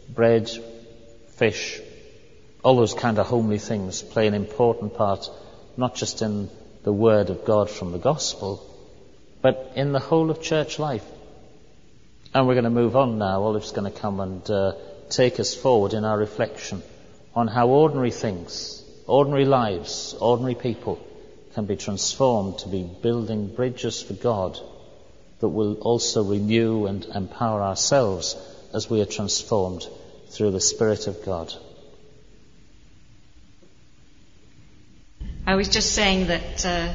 bread, 0.08 0.50
fish, 1.36 1.80
all 2.64 2.74
those 2.74 2.92
kind 2.92 3.20
of 3.20 3.26
homely 3.28 3.58
things 3.58 4.02
play 4.02 4.26
an 4.26 4.34
important 4.34 4.94
part, 4.94 5.30
not 5.76 5.94
just 5.94 6.22
in 6.22 6.50
the 6.84 6.92
Word 6.92 7.30
of 7.30 7.44
God 7.44 7.70
from 7.70 7.92
the 7.92 7.98
Gospel, 7.98 8.68
but 9.40 9.72
in 9.74 9.92
the 9.92 9.98
whole 9.98 10.30
of 10.30 10.42
church 10.42 10.78
life. 10.78 11.04
And 12.34 12.46
we're 12.46 12.54
going 12.54 12.64
to 12.64 12.70
move 12.70 12.96
on 12.96 13.18
now. 13.18 13.42
Olive's 13.42 13.72
going 13.72 13.90
to 13.92 13.98
come 13.98 14.20
and 14.20 14.50
uh, 14.50 14.72
take 15.10 15.38
us 15.40 15.54
forward 15.54 15.92
in 15.92 16.04
our 16.04 16.18
reflection 16.18 16.82
on 17.34 17.48
how 17.48 17.68
ordinary 17.68 18.10
things, 18.10 18.82
ordinary 19.06 19.44
lives, 19.44 20.14
ordinary 20.20 20.54
people 20.54 20.98
can 21.54 21.66
be 21.66 21.76
transformed 21.76 22.58
to 22.58 22.68
be 22.68 22.82
building 22.82 23.54
bridges 23.54 24.02
for 24.02 24.14
God 24.14 24.58
that 25.40 25.48
will 25.48 25.74
also 25.74 26.22
renew 26.22 26.86
and 26.86 27.04
empower 27.04 27.62
ourselves 27.62 28.36
as 28.72 28.88
we 28.88 29.00
are 29.00 29.06
transformed 29.06 29.86
through 30.28 30.50
the 30.50 30.60
Spirit 30.60 31.06
of 31.06 31.24
God. 31.24 31.52
I 35.44 35.56
was 35.56 35.68
just 35.68 35.92
saying 35.92 36.28
that 36.28 36.64
uh, 36.64 36.94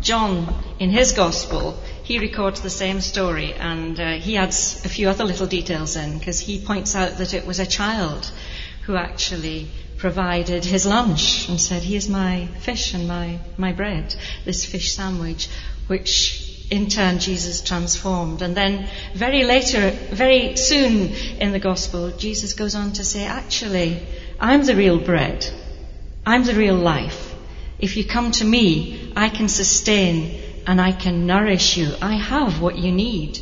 John, 0.00 0.54
in 0.78 0.90
his 0.90 1.12
Gospel, 1.12 1.78
he 2.04 2.20
records 2.20 2.60
the 2.60 2.70
same 2.70 3.00
story 3.00 3.52
and 3.54 3.98
uh, 3.98 4.12
he 4.12 4.36
adds 4.36 4.84
a 4.84 4.88
few 4.88 5.08
other 5.08 5.24
little 5.24 5.48
details 5.48 5.96
in 5.96 6.18
because 6.18 6.38
he 6.38 6.64
points 6.64 6.94
out 6.94 7.18
that 7.18 7.34
it 7.34 7.44
was 7.44 7.58
a 7.58 7.66
child 7.66 8.30
who 8.82 8.94
actually 8.94 9.68
provided 9.98 10.64
his 10.64 10.86
lunch 10.86 11.48
and 11.48 11.60
said, 11.60 11.82
Here's 11.82 12.08
my 12.08 12.46
fish 12.60 12.94
and 12.94 13.08
my, 13.08 13.40
my 13.58 13.72
bread, 13.72 14.14
this 14.44 14.64
fish 14.64 14.94
sandwich, 14.94 15.48
which 15.88 16.66
in 16.70 16.88
turn 16.88 17.18
Jesus 17.18 17.62
transformed. 17.62 18.42
And 18.42 18.56
then 18.56 18.88
very 19.12 19.42
later, 19.42 19.90
very 19.90 20.56
soon 20.56 21.12
in 21.40 21.50
the 21.50 21.58
Gospel, 21.58 22.12
Jesus 22.12 22.54
goes 22.54 22.76
on 22.76 22.92
to 22.92 23.04
say, 23.04 23.26
Actually, 23.26 24.06
I'm 24.38 24.64
the 24.64 24.76
real 24.76 25.00
bread. 25.00 25.46
I'm 26.26 26.44
the 26.44 26.54
real 26.54 26.76
life. 26.76 27.34
If 27.78 27.96
you 27.96 28.04
come 28.04 28.30
to 28.32 28.44
me, 28.44 29.12
I 29.16 29.30
can 29.30 29.48
sustain 29.48 30.40
and 30.66 30.80
I 30.80 30.92
can 30.92 31.26
nourish 31.26 31.76
you. 31.76 31.94
I 32.02 32.14
have 32.14 32.60
what 32.60 32.78
you 32.78 32.92
need. 32.92 33.38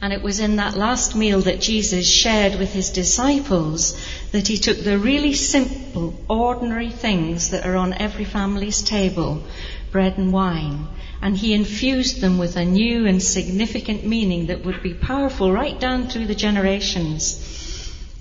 And 0.00 0.12
it 0.12 0.22
was 0.22 0.40
in 0.40 0.56
that 0.56 0.76
last 0.76 1.14
meal 1.16 1.40
that 1.42 1.60
Jesus 1.60 2.08
shared 2.08 2.56
with 2.56 2.72
his 2.72 2.90
disciples 2.90 3.96
that 4.32 4.46
he 4.46 4.58
took 4.58 4.78
the 4.78 4.98
really 4.98 5.32
simple, 5.32 6.14
ordinary 6.28 6.90
things 6.90 7.50
that 7.50 7.64
are 7.64 7.76
on 7.76 7.94
every 7.94 8.24
family's 8.24 8.82
table, 8.82 9.42
bread 9.90 10.18
and 10.18 10.32
wine, 10.32 10.88
and 11.22 11.36
he 11.36 11.54
infused 11.54 12.20
them 12.20 12.36
with 12.36 12.56
a 12.56 12.64
new 12.64 13.06
and 13.06 13.22
significant 13.22 14.04
meaning 14.04 14.46
that 14.48 14.64
would 14.64 14.82
be 14.82 14.92
powerful 14.92 15.50
right 15.50 15.80
down 15.80 16.08
through 16.08 16.26
the 16.26 16.34
generations. 16.34 17.55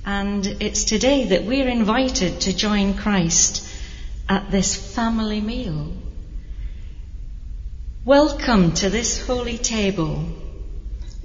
And 0.08 0.46
it's 0.60 0.84
today 0.84 1.26
that 1.30 1.46
we're 1.46 1.68
invited 1.68 2.42
to 2.42 2.56
join 2.56 2.94
Christ 2.94 3.68
at 4.30 4.52
this 4.52 4.76
family 4.76 5.42
meal. 5.42 5.94
Welcome 8.06 8.74
to 8.74 8.92
this 8.92 9.26
holy 9.26 9.58
table. 9.58 10.24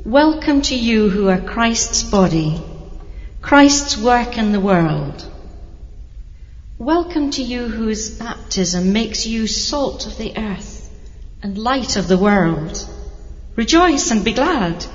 Welcome 0.02 0.62
to 0.62 0.74
you 0.74 1.10
who 1.10 1.28
are 1.28 1.42
Christ's 1.42 2.04
body, 2.04 2.58
Christ's 3.42 3.98
work 3.98 4.38
in 4.38 4.52
the 4.52 4.60
world. 4.60 5.30
Welcome 6.78 7.32
to 7.32 7.42
you 7.42 7.68
whose 7.68 8.08
baptism 8.08 8.94
makes 8.94 9.26
you 9.26 9.46
salt 9.46 10.06
of 10.06 10.16
the 10.16 10.38
earth 10.38 10.90
and 11.42 11.58
light 11.58 11.96
of 11.96 12.08
the 12.08 12.16
world. 12.16 12.88
Rejoice 13.56 14.10
and 14.10 14.24
be 14.24 14.32
glad. 14.32 14.86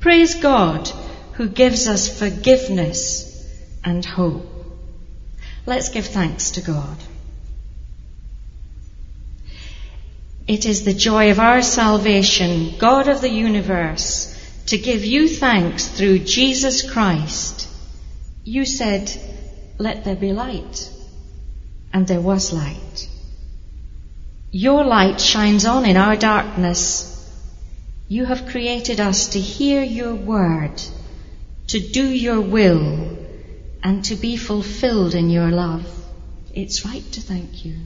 Praise 0.00 0.36
God 0.36 0.90
who 1.34 1.48
gives 1.48 1.86
us 1.86 2.18
forgiveness 2.18 3.28
and 3.84 4.04
hope. 4.04 4.46
Let's 5.66 5.88
give 5.88 6.06
thanks 6.06 6.52
to 6.52 6.60
God. 6.60 6.96
It 10.46 10.66
is 10.66 10.84
the 10.84 10.92
joy 10.92 11.30
of 11.30 11.38
our 11.38 11.62
salvation, 11.62 12.74
God 12.78 13.08
of 13.08 13.20
the 13.20 13.30
universe, 13.30 14.28
to 14.66 14.76
give 14.76 15.04
you 15.04 15.28
thanks 15.28 15.86
through 15.86 16.20
Jesus 16.20 16.90
Christ. 16.90 17.68
You 18.44 18.64
said, 18.64 19.10
Let 19.78 20.04
there 20.04 20.16
be 20.16 20.32
light. 20.32 20.90
And 21.92 22.06
there 22.08 22.20
was 22.20 22.52
light. 22.52 23.08
Your 24.50 24.84
light 24.84 25.20
shines 25.20 25.64
on 25.64 25.84
in 25.84 25.96
our 25.96 26.16
darkness. 26.16 27.08
You 28.08 28.24
have 28.24 28.48
created 28.48 28.98
us 28.98 29.28
to 29.28 29.40
hear 29.40 29.82
your 29.82 30.14
word 30.14 30.82
to 31.68 31.80
do 31.80 32.04
your 32.04 32.40
will 32.40 33.18
and 33.82 34.04
to 34.04 34.16
be 34.16 34.36
fulfilled 34.36 35.14
in 35.14 35.30
your 35.30 35.50
love. 35.50 35.86
It's 36.54 36.84
right 36.84 37.04
to 37.12 37.20
thank 37.20 37.64
you. 37.64 37.76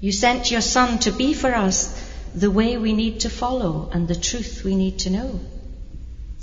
You 0.00 0.12
sent 0.12 0.50
your 0.50 0.60
Son 0.60 0.98
to 1.00 1.12
be 1.12 1.32
for 1.34 1.54
us 1.54 2.02
the 2.34 2.50
way 2.50 2.76
we 2.76 2.92
need 2.92 3.20
to 3.20 3.30
follow 3.30 3.88
and 3.92 4.06
the 4.06 4.14
truth 4.14 4.62
we 4.64 4.74
need 4.74 4.98
to 5.00 5.10
know. 5.10 5.40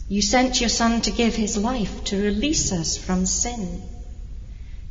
You 0.08 0.22
sent 0.22 0.60
your 0.60 0.70
Son 0.70 1.02
to 1.02 1.12
give 1.12 1.36
his 1.36 1.58
life 1.58 2.04
to 2.06 2.22
release 2.22 2.72
us 2.72 2.98
from 2.98 3.26
sin. 3.26 3.84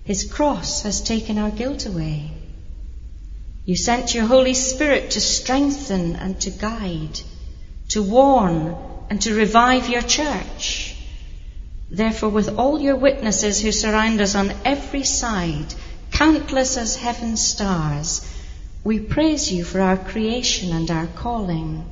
His 0.04 0.24
cross 0.24 0.82
has 0.82 1.00
taken 1.00 1.38
our 1.38 1.50
guilt 1.50 1.86
away. 1.86 2.32
You 3.64 3.76
sent 3.76 4.14
your 4.14 4.26
Holy 4.26 4.54
Spirit 4.54 5.12
to 5.12 5.20
strengthen 5.20 6.16
and 6.16 6.40
to 6.40 6.50
guide, 6.50 7.20
to 7.90 8.02
warn 8.02 8.76
and 9.08 9.22
to 9.22 9.34
revive 9.34 9.88
your 9.88 10.02
church. 10.02 10.91
Therefore, 11.94 12.30
with 12.30 12.58
all 12.58 12.80
your 12.80 12.96
witnesses 12.96 13.60
who 13.60 13.70
surround 13.70 14.22
us 14.22 14.34
on 14.34 14.54
every 14.64 15.04
side, 15.04 15.74
countless 16.10 16.78
as 16.78 16.96
heaven's 16.96 17.46
stars, 17.46 18.26
we 18.82 18.98
praise 18.98 19.52
you 19.52 19.62
for 19.62 19.78
our 19.78 19.98
creation 19.98 20.72
and 20.72 20.90
our 20.90 21.06
calling, 21.06 21.84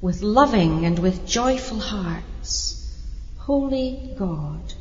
with 0.00 0.22
loving 0.22 0.86
and 0.86 0.98
with 0.98 1.26
joyful 1.26 1.78
hearts. 1.78 2.98
Holy 3.36 4.14
God, 4.18 4.72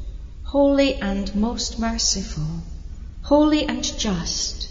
holy 0.44 0.96
and 0.96 1.36
most 1.36 1.78
merciful, 1.78 2.64
holy 3.22 3.66
and 3.66 3.84
just, 3.84 4.70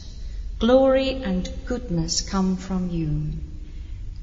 glory 0.58 1.22
and 1.22 1.52
goodness 1.66 2.22
come 2.22 2.56
from 2.56 2.88
you. 2.88 3.32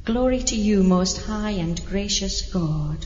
Glory 0.04 0.42
to 0.42 0.56
you, 0.56 0.82
most 0.82 1.20
high 1.20 1.52
and 1.52 1.80
gracious 1.86 2.52
God 2.52 3.06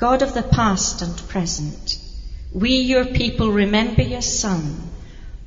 God 0.00 0.22
of 0.22 0.32
the 0.32 0.42
past 0.42 1.02
and 1.02 1.28
present, 1.28 1.98
we, 2.54 2.70
your 2.70 3.04
people, 3.04 3.52
remember 3.52 4.00
your 4.00 4.22
Son. 4.22 4.88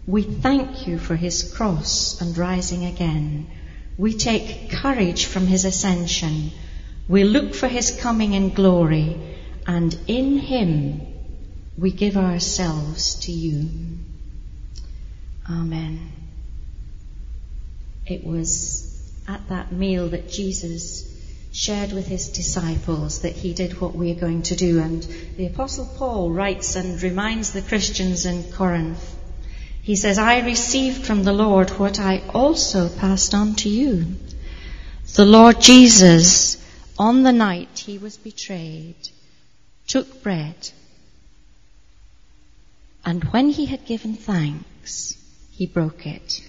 We 0.06 0.22
thank 0.22 0.86
you 0.88 1.00
for 1.00 1.16
his 1.16 1.56
cross 1.56 2.22
and 2.22 2.38
rising 2.38 2.86
again. 2.86 3.48
We 3.98 4.14
take 4.14 4.70
courage 4.70 5.26
from 5.26 5.48
his 5.48 5.66
ascension. 5.66 6.52
We 7.10 7.24
look 7.24 7.56
for 7.56 7.68
his 7.68 8.00
coming 8.00 8.34
in 8.34 8.54
glory, 8.54 9.18
and 9.66 9.98
in 10.06 10.38
him 10.38 11.02
we 11.76 11.90
give 11.90 12.16
ourselves 12.16 13.16
to 13.22 13.32
you. 13.32 13.70
Amen. 15.50 16.12
It 18.06 18.24
was 18.24 19.12
at 19.28 19.50
that 19.50 19.72
meal 19.72 20.10
that 20.10 20.30
Jesus 20.30 21.13
shared 21.54 21.94
with 21.94 22.08
his 22.08 22.30
disciples 22.30 23.22
that 23.22 23.34
he 23.34 23.54
did 23.54 23.80
what 23.80 23.96
we 23.96 24.12
are 24.12 24.20
going 24.20 24.42
to 24.42 24.56
do. 24.56 24.80
And 24.80 25.04
the 25.38 25.46
Apostle 25.46 25.86
Paul 25.98 26.32
writes 26.32 26.76
and 26.76 27.02
reminds 27.02 27.54
the 27.54 27.62
Christians 27.62 28.26
in 28.26 28.52
Corinth. 28.52 29.16
He 29.84 29.96
says, 29.96 30.18
I 30.18 30.40
received 30.40 31.06
from 31.06 31.24
the 31.24 31.34
Lord 31.34 31.70
what 31.72 32.00
I 32.00 32.24
also 32.34 32.90
passed 32.90 33.36
on 33.36 33.54
to 33.56 33.70
you. 33.70 34.16
The 35.16 35.26
Lord 35.26 35.62
Jesus, 35.62 36.58
on 36.98 37.22
the 37.22 37.32
night 37.32 37.78
he 37.78 38.00
was 38.00 38.18
betrayed, 38.18 38.96
took 39.88 40.24
bread, 40.24 40.56
and 43.06 43.24
when 43.26 43.50
he 43.50 43.66
had 43.66 43.86
given 43.86 44.16
thanks, 44.16 45.18
he 45.52 45.68
broke 45.68 46.08
it. 46.08 46.42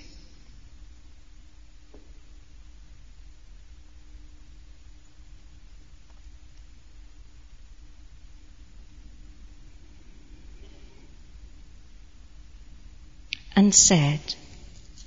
And 13.64 13.74
said, 13.74 14.20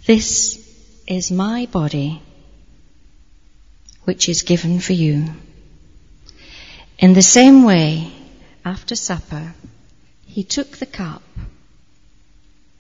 This 0.08 0.28
is 1.06 1.30
my 1.30 1.68
body, 1.68 2.24
which 4.06 4.28
is 4.30 4.42
given 4.42 4.80
for 4.80 4.94
you. 4.94 5.26
In 6.98 7.14
the 7.14 7.22
same 7.22 7.62
way, 7.66 8.12
after 8.66 8.96
supper, 8.96 9.54
he 10.26 10.44
took 10.44 10.72
the 10.78 10.88
cup 10.88 11.22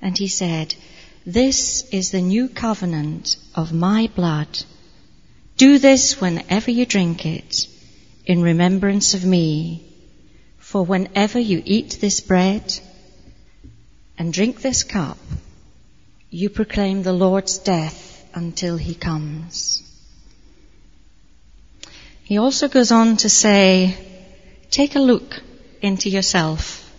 and 0.01 0.17
he 0.17 0.27
said, 0.27 0.73
This 1.27 1.87
is 1.91 2.09
the 2.09 2.21
new 2.21 2.49
covenant 2.49 3.37
of 3.53 3.71
my 3.71 4.09
blood. 4.15 4.63
Do 5.57 5.77
this 5.77 6.19
whenever 6.19 6.71
you 6.71 6.87
drink 6.87 7.23
it 7.27 7.67
in 8.25 8.41
remembrance 8.41 9.13
of 9.13 9.23
me. 9.23 9.83
For 10.57 10.83
whenever 10.83 11.39
you 11.39 11.61
eat 11.63 11.99
this 12.01 12.19
bread 12.19 12.79
and 14.17 14.33
drink 14.33 14.61
this 14.61 14.81
cup, 14.83 15.19
you 16.29 16.49
proclaim 16.49 17.03
the 17.03 17.13
Lord's 17.13 17.57
death 17.59 18.25
until 18.33 18.77
he 18.77 18.93
comes. 18.93 19.83
he 22.23 22.37
also 22.37 22.67
goes 22.67 22.91
on 22.91 23.15
to 23.17 23.29
say, 23.29 23.97
take 24.69 24.95
a 24.95 24.99
look 24.99 25.41
into 25.81 26.09
yourself 26.09 26.93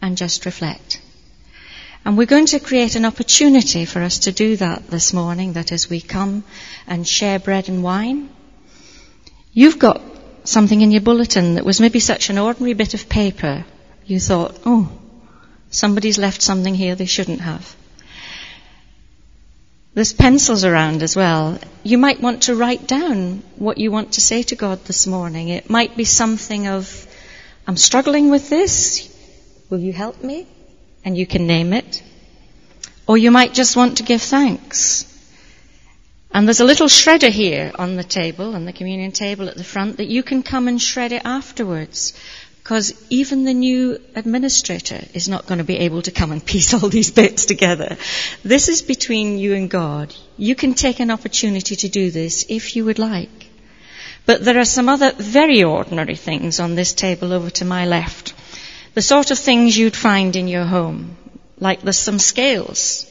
and 0.00 0.16
just 0.16 0.46
reflect. 0.46 1.00
And 2.04 2.16
we're 2.16 2.26
going 2.26 2.46
to 2.46 2.60
create 2.60 2.94
an 2.94 3.04
opportunity 3.04 3.84
for 3.84 4.00
us 4.00 4.20
to 4.20 4.32
do 4.32 4.56
that 4.56 4.86
this 4.86 5.12
morning, 5.12 5.52
that 5.52 5.70
as 5.70 5.90
we 5.90 6.00
come 6.00 6.44
and 6.86 7.06
share 7.06 7.38
bread 7.38 7.68
and 7.68 7.82
wine, 7.82 8.30
you've 9.52 9.78
got 9.78 10.00
something 10.44 10.80
in 10.80 10.90
your 10.90 11.02
bulletin 11.02 11.56
that 11.56 11.66
was 11.66 11.78
maybe 11.78 12.00
such 12.00 12.30
an 12.30 12.38
ordinary 12.38 12.72
bit 12.72 12.94
of 12.94 13.10
paper, 13.10 13.66
you 14.06 14.18
thought, 14.18 14.58
oh, 14.64 14.90
somebody's 15.70 16.16
left 16.16 16.40
something 16.40 16.74
here 16.74 16.94
they 16.94 17.04
shouldn't 17.04 17.42
have. 17.42 17.76
There's 19.92 20.12
pencils 20.12 20.64
around 20.64 21.02
as 21.02 21.16
well. 21.16 21.58
You 21.82 21.98
might 21.98 22.20
want 22.20 22.44
to 22.44 22.54
write 22.54 22.86
down 22.86 23.42
what 23.56 23.78
you 23.78 23.90
want 23.90 24.12
to 24.12 24.20
say 24.20 24.44
to 24.44 24.54
God 24.54 24.84
this 24.84 25.06
morning. 25.06 25.48
It 25.48 25.68
might 25.68 25.96
be 25.96 26.04
something 26.04 26.68
of, 26.68 27.08
I'm 27.66 27.76
struggling 27.76 28.30
with 28.30 28.48
this. 28.48 29.08
Will 29.68 29.80
you 29.80 29.92
help 29.92 30.22
me? 30.22 30.46
And 31.04 31.16
you 31.16 31.26
can 31.26 31.48
name 31.48 31.72
it. 31.72 32.04
Or 33.08 33.18
you 33.18 33.32
might 33.32 33.52
just 33.52 33.76
want 33.76 33.96
to 33.96 34.04
give 34.04 34.22
thanks. 34.22 35.06
And 36.32 36.46
there's 36.46 36.60
a 36.60 36.64
little 36.64 36.86
shredder 36.86 37.30
here 37.30 37.72
on 37.74 37.96
the 37.96 38.04
table, 38.04 38.54
on 38.54 38.64
the 38.64 38.72
communion 38.72 39.10
table 39.10 39.48
at 39.48 39.56
the 39.56 39.64
front, 39.64 39.96
that 39.96 40.06
you 40.06 40.22
can 40.22 40.44
come 40.44 40.68
and 40.68 40.80
shred 40.80 41.10
it 41.10 41.22
afterwards. 41.24 42.14
Because 42.70 42.94
even 43.10 43.42
the 43.42 43.52
new 43.52 44.00
administrator 44.14 45.00
is 45.12 45.28
not 45.28 45.46
going 45.46 45.58
to 45.58 45.64
be 45.64 45.78
able 45.78 46.02
to 46.02 46.12
come 46.12 46.30
and 46.30 46.46
piece 46.52 46.72
all 46.72 46.88
these 46.88 47.10
bits 47.10 47.46
together. 47.46 47.96
This 48.44 48.68
is 48.68 48.80
between 48.80 49.38
you 49.38 49.54
and 49.54 49.68
God. 49.68 50.14
You 50.36 50.54
can 50.54 50.74
take 50.74 51.00
an 51.00 51.10
opportunity 51.10 51.74
to 51.74 51.88
do 51.88 52.12
this 52.12 52.46
if 52.48 52.76
you 52.76 52.84
would 52.84 53.00
like. 53.00 53.48
But 54.24 54.44
there 54.44 54.56
are 54.56 54.64
some 54.64 54.88
other 54.88 55.10
very 55.10 55.64
ordinary 55.64 56.14
things 56.14 56.60
on 56.60 56.76
this 56.76 56.92
table 56.92 57.32
over 57.32 57.50
to 57.50 57.64
my 57.64 57.86
left. 57.86 58.34
The 58.94 59.02
sort 59.02 59.32
of 59.32 59.38
things 59.40 59.76
you'd 59.76 59.96
find 59.96 60.36
in 60.36 60.46
your 60.46 60.64
home. 60.64 61.16
Like 61.58 61.82
there's 61.82 61.98
some 61.98 62.20
scales, 62.20 63.04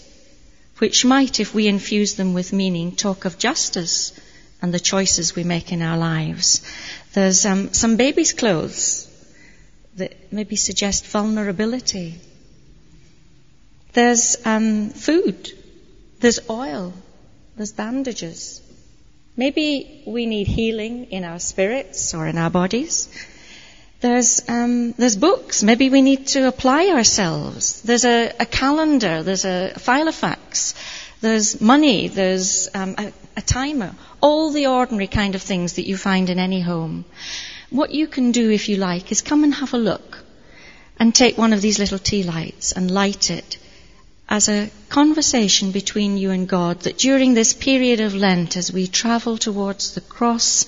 which 0.77 1.03
might, 1.03 1.41
if 1.41 1.53
we 1.53 1.67
infuse 1.67 2.15
them 2.15 2.33
with 2.33 2.53
meaning, 2.53 2.95
talk 2.95 3.25
of 3.25 3.37
justice 3.37 4.17
and 4.61 4.73
the 4.73 4.79
choices 4.79 5.35
we 5.35 5.43
make 5.43 5.73
in 5.73 5.81
our 5.81 5.97
lives. 5.97 6.61
There's 7.11 7.45
um, 7.45 7.73
some 7.73 7.97
baby's 7.97 8.31
clothes 8.31 9.07
that 9.99 10.33
maybe 10.33 10.55
suggest 10.55 11.05
vulnerability. 11.07 12.15
There's 13.93 14.37
um, 14.45 14.89
food. 14.89 15.51
There's 16.19 16.39
oil. 16.49 16.93
There's 17.55 17.71
bandages. 17.71 18.61
Maybe 19.35 20.03
we 20.05 20.25
need 20.25 20.47
healing 20.47 21.05
in 21.11 21.23
our 21.23 21.39
spirits 21.39 22.13
or 22.13 22.27
in 22.27 22.37
our 22.37 22.49
bodies. 22.49 23.07
There's, 24.01 24.47
um, 24.49 24.93
there's 24.93 25.17
books. 25.17 25.63
Maybe 25.63 25.89
we 25.89 26.01
need 26.01 26.27
to 26.27 26.47
apply 26.47 26.87
ourselves. 26.89 27.81
There's 27.81 28.05
a, 28.05 28.33
a 28.39 28.45
calendar. 28.45 29.23
There's 29.23 29.45
a 29.45 29.73
filofax. 29.75 30.73
There's 31.21 31.59
money. 31.59 32.07
There's 32.07 32.69
um, 32.73 32.95
a, 32.97 33.11
a 33.35 33.41
timer. 33.41 33.93
All 34.21 34.51
the 34.51 34.67
ordinary 34.67 35.07
kind 35.07 35.35
of 35.35 35.41
things 35.41 35.73
that 35.73 35.87
you 35.87 35.97
find 35.97 36.29
in 36.29 36.39
any 36.39 36.61
home. 36.61 37.05
What 37.69 37.91
you 37.91 38.07
can 38.07 38.31
do, 38.31 38.49
if 38.49 38.67
you 38.67 38.77
like, 38.77 39.11
is 39.11 39.21
come 39.21 39.43
and 39.43 39.53
have 39.53 39.73
a 39.73 39.77
look 39.77 40.23
and 40.97 41.13
take 41.13 41.37
one 41.37 41.53
of 41.53 41.61
these 41.61 41.77
little 41.77 41.99
tea 41.99 42.23
lights 42.23 42.71
and 42.71 42.89
light 42.89 43.29
it 43.29 43.57
as 44.27 44.49
a 44.49 44.69
conversation 44.89 45.71
between 45.71 46.17
you 46.17 46.31
and 46.31 46.47
God 46.47 46.81
that 46.81 46.97
during 46.97 47.33
this 47.33 47.53
period 47.53 47.99
of 47.99 48.15
Lent, 48.15 48.57
as 48.57 48.71
we 48.71 48.87
travel 48.87 49.37
towards 49.37 49.93
the 49.93 50.01
cross 50.01 50.65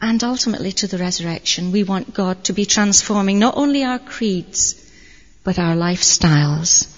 and 0.00 0.22
ultimately 0.22 0.72
to 0.72 0.86
the 0.86 0.98
resurrection, 0.98 1.72
we 1.72 1.82
want 1.82 2.12
God 2.12 2.44
to 2.44 2.52
be 2.52 2.66
transforming 2.66 3.38
not 3.38 3.56
only 3.56 3.82
our 3.82 3.98
creeds, 3.98 4.90
but 5.44 5.58
our 5.58 5.74
lifestyles. 5.74 6.92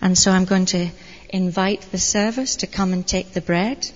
And 0.00 0.16
so 0.16 0.30
I'm 0.30 0.44
going 0.44 0.66
to 0.66 0.88
invite 1.28 1.82
the 1.90 1.98
servers 1.98 2.56
to 2.56 2.68
come 2.68 2.92
and 2.92 3.06
take 3.06 3.32
the 3.32 3.40
bread. 3.40 3.90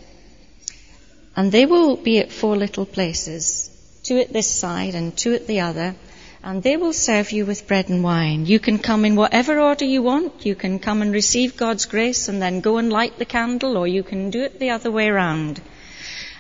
And 1.36 1.52
they 1.52 1.66
will 1.66 1.96
be 1.96 2.18
at 2.18 2.32
four 2.32 2.56
little 2.56 2.86
places 2.86 3.69
two 4.10 4.18
at 4.18 4.32
this 4.32 4.52
side 4.52 4.96
and 4.96 5.16
two 5.16 5.34
at 5.34 5.46
the 5.46 5.60
other, 5.60 5.94
and 6.42 6.64
they 6.64 6.76
will 6.76 6.92
serve 6.92 7.30
you 7.30 7.46
with 7.46 7.68
bread 7.68 7.88
and 7.88 8.02
wine. 8.02 8.44
You 8.44 8.58
can 8.58 8.76
come 8.76 9.04
in 9.04 9.14
whatever 9.14 9.60
order 9.60 9.84
you 9.84 10.02
want. 10.02 10.44
You 10.44 10.56
can 10.56 10.80
come 10.80 11.00
and 11.00 11.12
receive 11.12 11.56
God's 11.56 11.86
grace 11.86 12.26
and 12.26 12.42
then 12.42 12.60
go 12.60 12.78
and 12.78 12.90
light 12.90 13.18
the 13.18 13.24
candle, 13.24 13.76
or 13.76 13.86
you 13.86 14.02
can 14.02 14.30
do 14.30 14.42
it 14.42 14.58
the 14.58 14.70
other 14.70 14.90
way 14.90 15.06
around. 15.06 15.62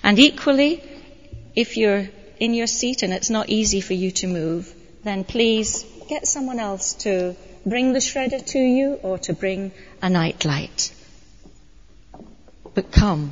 And 0.02 0.18
equally, 0.18 0.82
if 1.54 1.76
you're 1.76 2.08
in 2.40 2.54
your 2.54 2.66
seat 2.66 3.04
and 3.04 3.12
it's 3.12 3.30
not 3.30 3.48
easy 3.48 3.80
for 3.80 3.94
you 3.94 4.10
to 4.22 4.26
move, 4.26 4.74
then 5.04 5.22
please 5.22 5.84
get 6.08 6.26
someone 6.26 6.58
else 6.58 6.94
to 7.04 7.36
bring 7.64 7.92
the 7.92 8.00
shredder 8.00 8.44
to 8.46 8.58
you 8.58 8.94
or 9.04 9.18
to 9.18 9.32
bring 9.32 9.70
a 10.02 10.10
nightlight. 10.10 10.92
But 12.74 12.90
come, 12.90 13.30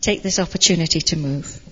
take 0.00 0.24
this 0.24 0.40
opportunity 0.40 1.02
to 1.12 1.16
move. 1.16 1.63